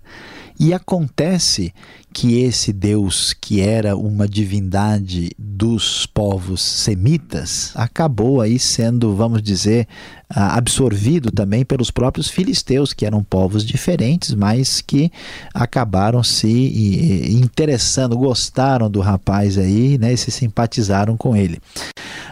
E 0.59 0.73
acontece 0.73 1.75
que 2.13 2.41
esse 2.41 2.73
Deus, 2.73 3.33
que 3.33 3.61
era 3.61 3.97
uma 3.97 4.29
divindade 4.29 5.33
dos 5.37 6.07
povos 6.07 6.63
semitas, 6.63 7.73
acabou 7.75 8.41
aí 8.41 8.57
sendo, 8.57 9.17
vamos 9.17 9.43
dizer, 9.43 9.89
absorvido 10.29 11.33
também 11.33 11.65
pelos 11.65 11.91
próprios 11.91 12.31
filisteus, 12.31 12.93
que 12.93 13.05
eram 13.05 13.25
povos 13.25 13.65
diferentes, 13.65 14.33
mas 14.33 14.81
que 14.81 15.11
acabaram 15.53 16.23
se 16.23 17.29
interessando, 17.33 18.17
gostaram 18.17 18.89
do 18.89 19.01
rapaz 19.01 19.59
aí, 19.59 19.99
né, 19.99 20.13
e 20.13 20.17
se 20.17 20.31
simpatizaram 20.31 21.17
com 21.17 21.37
ele. 21.37 21.61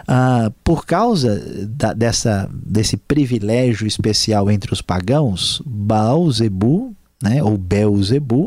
Ah, 0.07 0.49
por 0.63 0.85
causa 0.85 1.41
da, 1.67 1.91
dessa, 1.91 2.49
desse 2.53 2.95
privilégio 2.95 3.85
especial 3.85 4.49
entre 4.49 4.71
os 4.71 4.81
pagãos, 4.81 5.61
Baal 5.65 6.31
Zebu 6.31 6.95
né, 7.23 7.41
ou 7.41 7.57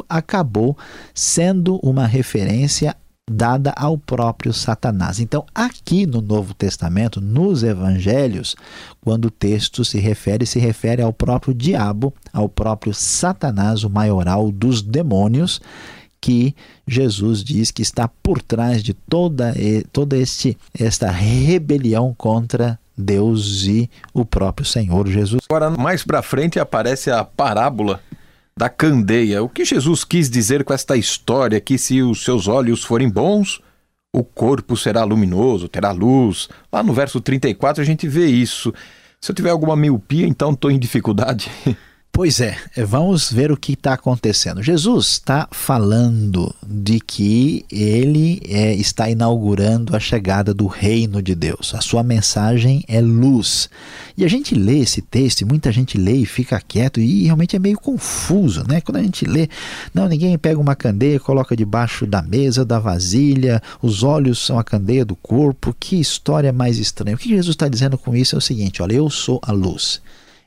acabou 0.06 0.76
sendo 1.14 1.76
uma 1.82 2.06
referência 2.06 2.94
dada 3.28 3.72
ao 3.74 3.98
próprio 3.98 4.52
Satanás. 4.52 5.18
Então, 5.18 5.44
aqui 5.52 6.06
no 6.06 6.20
Novo 6.20 6.54
Testamento, 6.54 7.20
nos 7.20 7.64
evangelhos, 7.64 8.54
quando 9.00 9.24
o 9.24 9.30
texto 9.30 9.84
se 9.84 9.98
refere, 9.98 10.46
se 10.46 10.60
refere 10.60 11.02
ao 11.02 11.12
próprio 11.12 11.54
diabo, 11.54 12.14
ao 12.32 12.48
próprio 12.48 12.94
Satanás, 12.94 13.82
o 13.82 13.90
maioral 13.90 14.52
dos 14.52 14.82
demônios, 14.82 15.60
que 16.20 16.54
Jesus 16.86 17.42
diz 17.42 17.70
que 17.70 17.82
está 17.82 18.06
por 18.06 18.42
trás 18.42 18.82
de 18.82 18.92
toda, 18.92 19.54
toda 19.90 20.16
este, 20.16 20.56
esta 20.78 21.10
rebelião 21.10 22.14
contra 22.16 22.78
Deus 22.96 23.64
e 23.64 23.90
o 24.14 24.24
próprio 24.24 24.66
Senhor 24.66 25.08
Jesus. 25.08 25.42
Agora, 25.48 25.70
mais 25.70 26.02
para 26.02 26.22
frente 26.22 26.58
aparece 26.58 27.10
a 27.10 27.24
parábola 27.24 28.00
da 28.58 28.68
candeia. 28.68 29.42
O 29.42 29.48
que 29.48 29.64
Jesus 29.64 30.02
quis 30.04 30.30
dizer 30.30 30.64
com 30.64 30.72
esta 30.72 30.96
história 30.96 31.60
que 31.60 31.76
se 31.76 32.00
os 32.02 32.24
seus 32.24 32.48
olhos 32.48 32.82
forem 32.82 33.08
bons, 33.08 33.60
o 34.14 34.24
corpo 34.24 34.76
será 34.76 35.04
luminoso, 35.04 35.68
terá 35.68 35.92
luz. 35.92 36.48
Lá 36.72 36.82
no 36.82 36.94
verso 36.94 37.20
34 37.20 37.82
a 37.82 37.84
gente 37.84 38.08
vê 38.08 38.26
isso. 38.26 38.72
Se 39.20 39.30
eu 39.30 39.34
tiver 39.34 39.50
alguma 39.50 39.76
miopia, 39.76 40.26
então 40.26 40.52
estou 40.52 40.70
em 40.70 40.78
dificuldade. 40.78 41.50
Pois 42.16 42.40
é, 42.40 42.56
vamos 42.86 43.30
ver 43.30 43.52
o 43.52 43.58
que 43.58 43.74
está 43.74 43.92
acontecendo. 43.92 44.62
Jesus 44.62 45.08
está 45.08 45.46
falando 45.50 46.50
de 46.66 46.98
que 46.98 47.62
ele 47.70 48.40
é, 48.48 48.72
está 48.72 49.10
inaugurando 49.10 49.94
a 49.94 50.00
chegada 50.00 50.54
do 50.54 50.66
reino 50.66 51.20
de 51.20 51.34
Deus. 51.34 51.74
A 51.74 51.82
sua 51.82 52.02
mensagem 52.02 52.82
é 52.88 53.02
luz. 53.02 53.68
E 54.16 54.24
a 54.24 54.28
gente 54.28 54.54
lê 54.54 54.78
esse 54.78 55.02
texto, 55.02 55.42
e 55.42 55.44
muita 55.44 55.70
gente 55.70 55.98
lê 55.98 56.14
e 56.14 56.24
fica 56.24 56.58
quieto, 56.58 57.00
e 57.00 57.24
realmente 57.24 57.54
é 57.54 57.58
meio 57.58 57.78
confuso, 57.78 58.64
né? 58.66 58.80
Quando 58.80 58.96
a 58.96 59.02
gente 59.02 59.26
lê, 59.26 59.50
não, 59.92 60.08
ninguém 60.08 60.38
pega 60.38 60.58
uma 60.58 60.74
candeia, 60.74 61.20
coloca 61.20 61.54
debaixo 61.54 62.06
da 62.06 62.22
mesa, 62.22 62.64
da 62.64 62.78
vasilha, 62.78 63.62
os 63.82 64.02
olhos 64.02 64.38
são 64.38 64.58
a 64.58 64.64
candeia 64.64 65.04
do 65.04 65.16
corpo. 65.16 65.76
Que 65.78 66.00
história 66.00 66.50
mais 66.50 66.78
estranha. 66.78 67.14
O 67.14 67.18
que 67.18 67.28
Jesus 67.28 67.52
está 67.52 67.68
dizendo 67.68 67.98
com 67.98 68.16
isso 68.16 68.34
é 68.34 68.38
o 68.38 68.40
seguinte: 68.40 68.82
olha, 68.82 68.94
eu 68.94 69.10
sou 69.10 69.38
a 69.42 69.52
luz. 69.52 70.00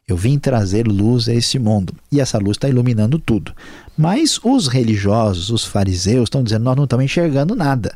Eu 0.09 0.17
vim 0.17 0.39
trazer 0.39 0.87
luz 0.87 1.29
a 1.29 1.33
este 1.35 1.59
mundo 1.59 1.93
e 2.11 2.19
essa 2.19 2.39
luz 2.39 2.57
está 2.57 2.67
iluminando 2.67 3.19
tudo. 3.19 3.53
Mas 3.95 4.39
os 4.43 4.67
religiosos, 4.67 5.51
os 5.51 5.63
fariseus, 5.63 6.23
estão 6.23 6.43
dizendo: 6.43 6.63
nós 6.63 6.75
não 6.75 6.85
estamos 6.85 7.05
enxergando 7.05 7.55
nada. 7.55 7.95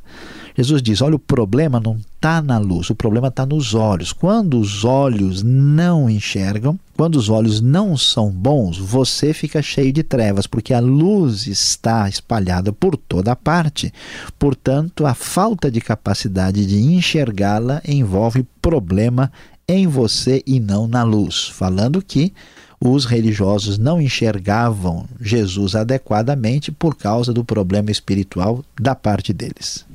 Jesus 0.56 0.82
diz: 0.84 1.02
olha, 1.02 1.16
o 1.16 1.20
problema 1.20 1.80
não 1.80 1.98
está 2.16 2.42
na 2.42 2.60
luz, 2.60 2.90
o 2.90 2.96
problema 2.96 3.30
está 3.30 3.46
nos 3.46 3.74
olhos. 3.74 4.14
Quando 4.14 4.60
os 4.60 4.86
olhos 4.86 5.42
não 5.42 6.08
enxergam, 6.08 6.80
quando 6.96 7.16
os 7.16 7.30
olhos 7.30 7.60
não 7.60 7.98
são 7.98 8.30
bons, 8.30 8.78
você 8.78 9.34
fica 9.34 9.62
cheio 9.62 9.92
de 9.92 10.04
trevas, 10.04 10.46
porque 10.46 10.74
a 10.74 10.80
luz 10.80 11.48
está 11.48 12.08
espalhada 12.08 12.72
por 12.72 12.96
toda 12.96 13.36
parte. 13.36 13.92
Portanto, 14.38 15.08
a 15.08 15.16
falta 15.16 15.72
de 15.72 15.82
capacidade 15.82 16.66
de 16.68 16.80
enxergá-la 16.80 17.82
envolve 17.88 18.46
problema 18.62 19.32
em 19.68 19.88
você 19.88 20.44
e 20.46 20.60
não 20.60 20.88
na 20.88 21.04
luz, 21.04 21.48
falando 21.50 22.02
que 22.02 22.34
os 22.80 23.06
religiosos 23.06 23.78
não 23.78 24.02
enxergavam 24.02 25.08
Jesus 25.20 25.74
adequadamente 25.74 26.72
por 26.72 26.96
causa 26.96 27.32
do 27.32 27.44
problema 27.44 27.90
espiritual 27.90 28.64
da 28.80 28.94
parte 28.94 29.32
deles. 29.32 29.86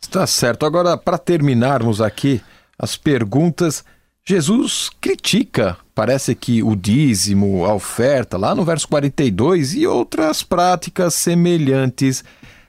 Está 0.00 0.26
certo. 0.26 0.64
Agora, 0.64 0.96
para 0.96 1.18
terminarmos 1.18 2.00
aqui 2.00 2.40
as 2.78 2.96
perguntas, 2.96 3.84
Jesus 4.26 4.88
critica, 5.00 5.76
parece 5.94 6.34
que 6.34 6.62
o 6.62 6.74
dízimo, 6.74 7.66
a 7.66 7.74
oferta, 7.74 8.38
lá 8.38 8.54
no 8.54 8.64
verso 8.64 8.88
42, 8.88 9.74
e 9.74 9.86
outras 9.86 10.42
práticas 10.42 11.14
semelhantes. 11.14 12.24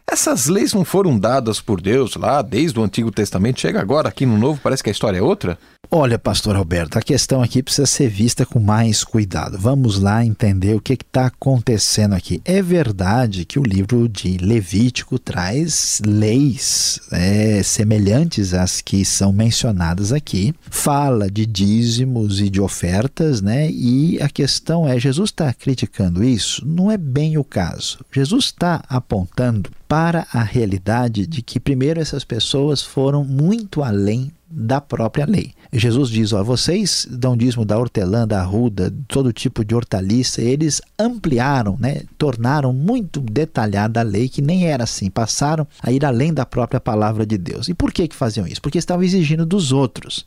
Essas 0.09 0.47
leis 0.47 0.73
não 0.73 0.83
foram 0.83 1.17
dadas 1.17 1.61
por 1.61 1.81
Deus 1.81 2.15
lá 2.15 2.41
desde 2.41 2.79
o 2.79 2.83
Antigo 2.83 3.11
Testamento, 3.11 3.61
chega 3.61 3.79
agora 3.79 4.09
aqui 4.09 4.25
no 4.25 4.37
Novo, 4.37 4.59
parece 4.61 4.83
que 4.83 4.89
a 4.89 4.91
história 4.91 5.17
é 5.17 5.21
outra? 5.21 5.57
Olha, 5.93 6.17
pastor 6.17 6.55
Alberto, 6.55 6.97
a 6.97 7.01
questão 7.01 7.43
aqui 7.43 7.61
precisa 7.61 7.85
ser 7.85 8.07
vista 8.07 8.45
com 8.45 8.61
mais 8.61 9.03
cuidado. 9.03 9.57
Vamos 9.57 9.99
lá 9.99 10.23
entender 10.25 10.73
o 10.73 10.79
que 10.79 10.93
está 10.93 11.25
acontecendo 11.25 12.13
aqui. 12.13 12.41
É 12.45 12.61
verdade 12.61 13.43
que 13.43 13.59
o 13.59 13.63
livro 13.63 14.07
de 14.07 14.37
Levítico 14.37 15.19
traz 15.19 16.01
leis 16.05 16.97
é, 17.11 17.61
semelhantes 17.61 18.53
às 18.53 18.79
que 18.79 19.03
são 19.03 19.33
mencionadas 19.33 20.13
aqui, 20.13 20.55
fala 20.69 21.29
de 21.29 21.45
dízimos 21.45 22.39
e 22.39 22.49
de 22.49 22.61
ofertas, 22.61 23.41
né? 23.41 23.69
E 23.69 24.17
a 24.21 24.29
questão 24.29 24.87
é: 24.87 24.97
Jesus 24.97 25.29
está 25.29 25.53
criticando 25.53 26.23
isso? 26.23 26.65
Não 26.65 26.89
é 26.89 26.95
bem 26.95 27.37
o 27.37 27.43
caso. 27.43 27.99
Jesus 28.13 28.45
está 28.45 28.81
apontando 28.87 29.69
para 29.91 30.25
a 30.31 30.41
realidade 30.41 31.27
de 31.27 31.41
que, 31.41 31.59
primeiro, 31.59 31.99
essas 31.99 32.23
pessoas 32.23 32.81
foram 32.81 33.25
muito 33.25 33.83
além 33.83 34.31
da 34.51 34.81
própria 34.81 35.25
lei. 35.25 35.53
Jesus 35.73 36.09
diz: 36.09 36.33
ó, 36.33 36.43
vocês 36.43 37.07
dão 37.09 37.37
dízimo 37.37 37.63
da 37.63 37.77
hortelã, 37.77 38.27
da 38.27 38.41
arruda, 38.41 38.93
todo 39.07 39.31
tipo 39.31 39.63
de 39.63 39.73
hortaliça. 39.73 40.41
Eles 40.41 40.81
ampliaram, 40.99 41.77
né, 41.79 42.01
tornaram 42.17 42.73
muito 42.73 43.21
detalhada 43.21 44.01
a 44.01 44.03
lei, 44.03 44.27
que 44.27 44.41
nem 44.41 44.67
era 44.67 44.83
assim, 44.83 45.09
passaram 45.09 45.65
a 45.81 45.91
ir 45.91 46.03
além 46.03 46.33
da 46.33 46.45
própria 46.45 46.79
palavra 46.79 47.25
de 47.25 47.37
Deus. 47.37 47.69
E 47.69 47.73
por 47.73 47.93
que, 47.93 48.07
que 48.07 48.15
faziam 48.15 48.45
isso? 48.45 48.61
Porque 48.61 48.77
estavam 48.77 49.03
exigindo 49.03 49.45
dos 49.45 49.71
outros. 49.71 50.25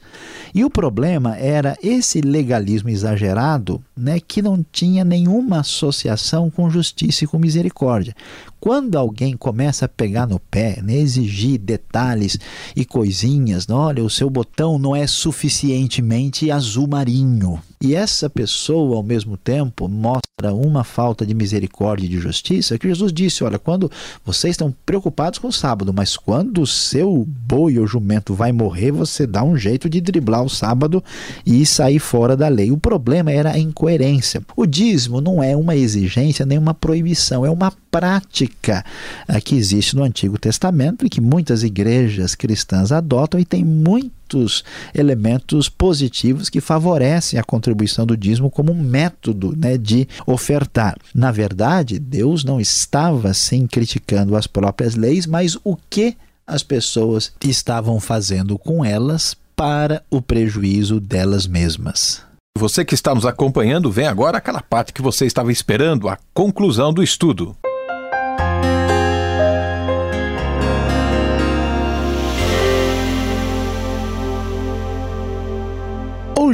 E 0.55 0.65
o 0.65 0.71
problema 0.71 1.37
era 1.37 1.77
esse 1.83 2.21
legalismo 2.23 2.89
exagerado 2.89 3.83
né, 3.97 4.19
que 4.21 4.41
não 4.41 4.65
tinha 4.73 5.05
nenhuma 5.05 5.61
associação 5.61 6.51
com 6.51 6.71
justiça 6.71 7.25
e 7.25 7.27
com 7.27 7.39
misericórdia. 7.39 8.15
Quando 8.59 8.97
alguém 8.97 9.37
começa 9.37 9.85
a 9.85 9.89
pegar 9.89 10.27
no 10.27 10.41
pé, 10.41 10.81
né, 10.83 10.95
exigir 10.95 11.59
detalhes 11.59 12.39
e 12.75 12.83
coisinhas, 12.85 13.69
olha, 13.69 14.03
o 14.03 14.09
seu 14.15 14.31
botão 14.31 14.79
não 14.79 14.95
é 14.95 15.09
suficientemente 15.09 16.49
azul 16.49 16.87
marinho. 16.87 17.61
E 17.81 17.95
essa 17.95 18.31
pessoa, 18.31 18.97
ao 18.97 19.03
mesmo 19.03 19.37
tempo, 19.37 19.89
mostra 19.89 20.53
uma 20.53 20.85
falta 20.85 21.25
de 21.27 21.35
misericórdia 21.35 22.07
e 22.07 22.09
de 22.09 22.19
justiça, 22.19 22.79
que 22.79 22.89
Jesus 22.89 23.13
disse: 23.13 23.45
Olha, 23.45 23.59
quando 23.59 23.91
vocês 24.25 24.53
estão 24.53 24.75
preocupados 24.85 25.39
com 25.39 25.49
o 25.49 25.53
sábado, 25.53 25.93
mas 25.93 26.17
quando 26.17 26.63
o 26.63 26.67
seu 26.67 27.27
boi 27.27 27.79
ou 27.79 27.87
jumento 27.87 28.35
vai 28.35 28.53
morrer, 28.53 28.91
você 28.91 29.27
dá 29.27 29.43
um 29.43 29.57
jeito 29.57 29.89
de 29.89 30.01
driblar 30.01 30.43
o 30.43 30.49
sábado 30.49 31.03
e 31.45 31.65
sair 31.67 31.99
fora 31.99 32.37
da 32.37 32.49
lei. 32.49 32.71
O 32.71 32.79
problema 32.79 33.31
era 33.31 33.53
a 33.53 33.59
incoerência. 33.59 34.43
O 34.57 34.67
dízimo 34.67 35.21
não 35.21 35.43
é 35.43 35.57
uma 35.57 35.77
exigência 35.77 36.47
nem 36.47 36.59
uma 36.59 36.75
proibição, 36.75 37.45
é 37.45 37.51
uma 37.51 37.73
prática 37.91 38.85
eh, 39.29 39.41
que 39.41 39.55
existe 39.55 39.95
no 39.95 40.03
Antigo 40.03 40.39
Testamento 40.39 41.07
e 41.07 41.11
que 41.11 41.21
muitas 41.21 41.63
igrejas 41.63 42.35
cristãs 42.35 42.91
adotam 42.91 43.39
e 43.39 43.45
tem 43.45 43.65
muito 43.65 44.24
muitos 44.25 44.65
elementos 44.95 45.69
positivos 45.69 46.49
que 46.49 46.61
favorecem 46.61 47.39
a 47.39 47.45
contribuição 47.45 48.07
do 48.07 48.17
dízimo 48.17 48.51
como 48.51 48.73
um 48.73 48.83
método 48.83 49.55
né, 49.57 49.77
de 49.77 50.09
ofertar. 50.27 50.97
Na 51.15 51.31
verdade, 51.31 51.99
Deus 51.99 52.43
não 52.43 52.61
estava 52.61 53.35
sim 53.35 53.67
criticando 53.67 54.37
as 54.37 54.47
próprias 54.47 54.95
leis, 54.95 55.27
mas 55.27 55.57
o 55.63 55.77
que 55.89 56.17
as 56.47 56.63
pessoas 56.63 57.33
estavam 57.43 58.01
fazendo 58.01 58.59
com 58.59 58.85
elas 58.85 59.37
para 59.57 60.03
o 60.11 60.21
prejuízo 60.21 61.01
delas 61.01 61.47
mesmas. 61.47 62.23
Você 62.59 62.85
que 62.85 62.95
está 62.95 63.15
nos 63.15 63.27
acompanhando, 63.27 63.91
vem 63.91 64.07
agora 64.07 64.39
aquela 64.39 64.63
parte 64.63 64.93
que 64.93 65.03
você 65.03 65.27
estava 65.27 65.51
esperando, 65.51 66.09
a 66.09 66.19
conclusão 66.33 66.93
do 66.93 67.03
estudo. 67.03 67.57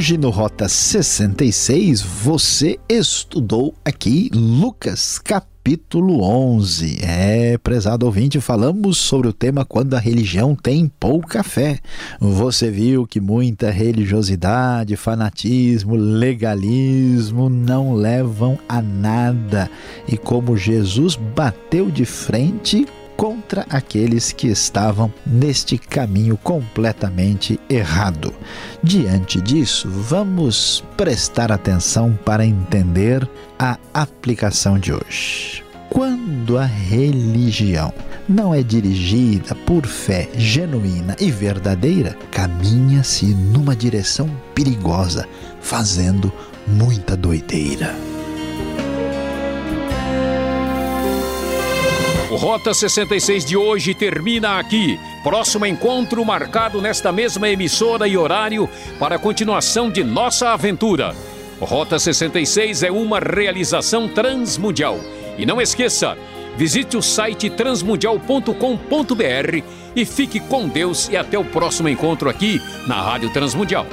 Hoje 0.00 0.16
no 0.16 0.30
Rota 0.30 0.66
66 0.66 2.00
você 2.00 2.78
estudou 2.88 3.74
aqui 3.84 4.30
Lucas 4.32 5.18
capítulo 5.18 6.22
11. 6.22 7.00
É, 7.02 7.58
prezado 7.58 8.06
ouvinte, 8.06 8.40
falamos 8.40 8.96
sobre 8.96 9.28
o 9.28 9.32
tema 9.34 9.62
quando 9.62 9.92
a 9.92 9.98
religião 9.98 10.54
tem 10.54 10.88
pouca 10.88 11.42
fé. 11.42 11.80
Você 12.18 12.70
viu 12.70 13.06
que 13.06 13.20
muita 13.20 13.70
religiosidade, 13.70 14.96
fanatismo, 14.96 15.94
legalismo 15.96 17.50
não 17.50 17.92
levam 17.92 18.58
a 18.66 18.80
nada. 18.80 19.70
E 20.08 20.16
como 20.16 20.56
Jesus 20.56 21.14
bateu 21.14 21.90
de 21.90 22.06
frente 22.06 22.86
contra 23.20 23.66
aqueles 23.68 24.32
que 24.32 24.46
estavam 24.46 25.12
neste 25.26 25.76
caminho 25.76 26.38
completamente 26.38 27.60
errado. 27.68 28.32
Diante 28.82 29.42
disso, 29.42 29.90
vamos 29.90 30.82
prestar 30.96 31.52
atenção 31.52 32.18
para 32.24 32.46
entender 32.46 33.28
a 33.58 33.76
aplicação 33.92 34.78
de 34.78 34.94
hoje. 34.94 35.62
Quando 35.90 36.56
a 36.56 36.64
religião 36.64 37.92
não 38.26 38.54
é 38.54 38.62
dirigida 38.62 39.54
por 39.54 39.84
fé 39.84 40.26
genuína 40.34 41.14
e 41.20 41.30
verdadeira, 41.30 42.16
caminha-se 42.30 43.26
numa 43.26 43.76
direção 43.76 44.30
perigosa, 44.54 45.28
fazendo 45.60 46.32
muita 46.66 47.18
doideira. 47.18 47.94
Rota 52.40 52.72
66 52.72 53.44
de 53.44 53.54
hoje 53.54 53.92
termina 53.92 54.58
aqui. 54.58 54.98
Próximo 55.22 55.66
encontro 55.66 56.24
marcado 56.24 56.80
nesta 56.80 57.12
mesma 57.12 57.50
emissora 57.50 58.08
e 58.08 58.16
horário 58.16 58.66
para 58.98 59.16
a 59.16 59.18
continuação 59.18 59.90
de 59.90 60.02
nossa 60.02 60.48
aventura. 60.48 61.14
Rota 61.60 61.98
66 61.98 62.82
é 62.82 62.90
uma 62.90 63.18
realização 63.18 64.08
transmundial. 64.08 64.98
E 65.36 65.44
não 65.44 65.60
esqueça, 65.60 66.16
visite 66.56 66.96
o 66.96 67.02
site 67.02 67.50
transmundial.com.br 67.50 69.62
e 69.94 70.06
fique 70.06 70.40
com 70.40 70.66
Deus 70.66 71.10
e 71.10 71.18
até 71.18 71.38
o 71.38 71.44
próximo 71.44 71.90
encontro 71.90 72.30
aqui 72.30 72.58
na 72.86 73.02
Rádio 73.02 73.30
Transmundial. 73.34 73.86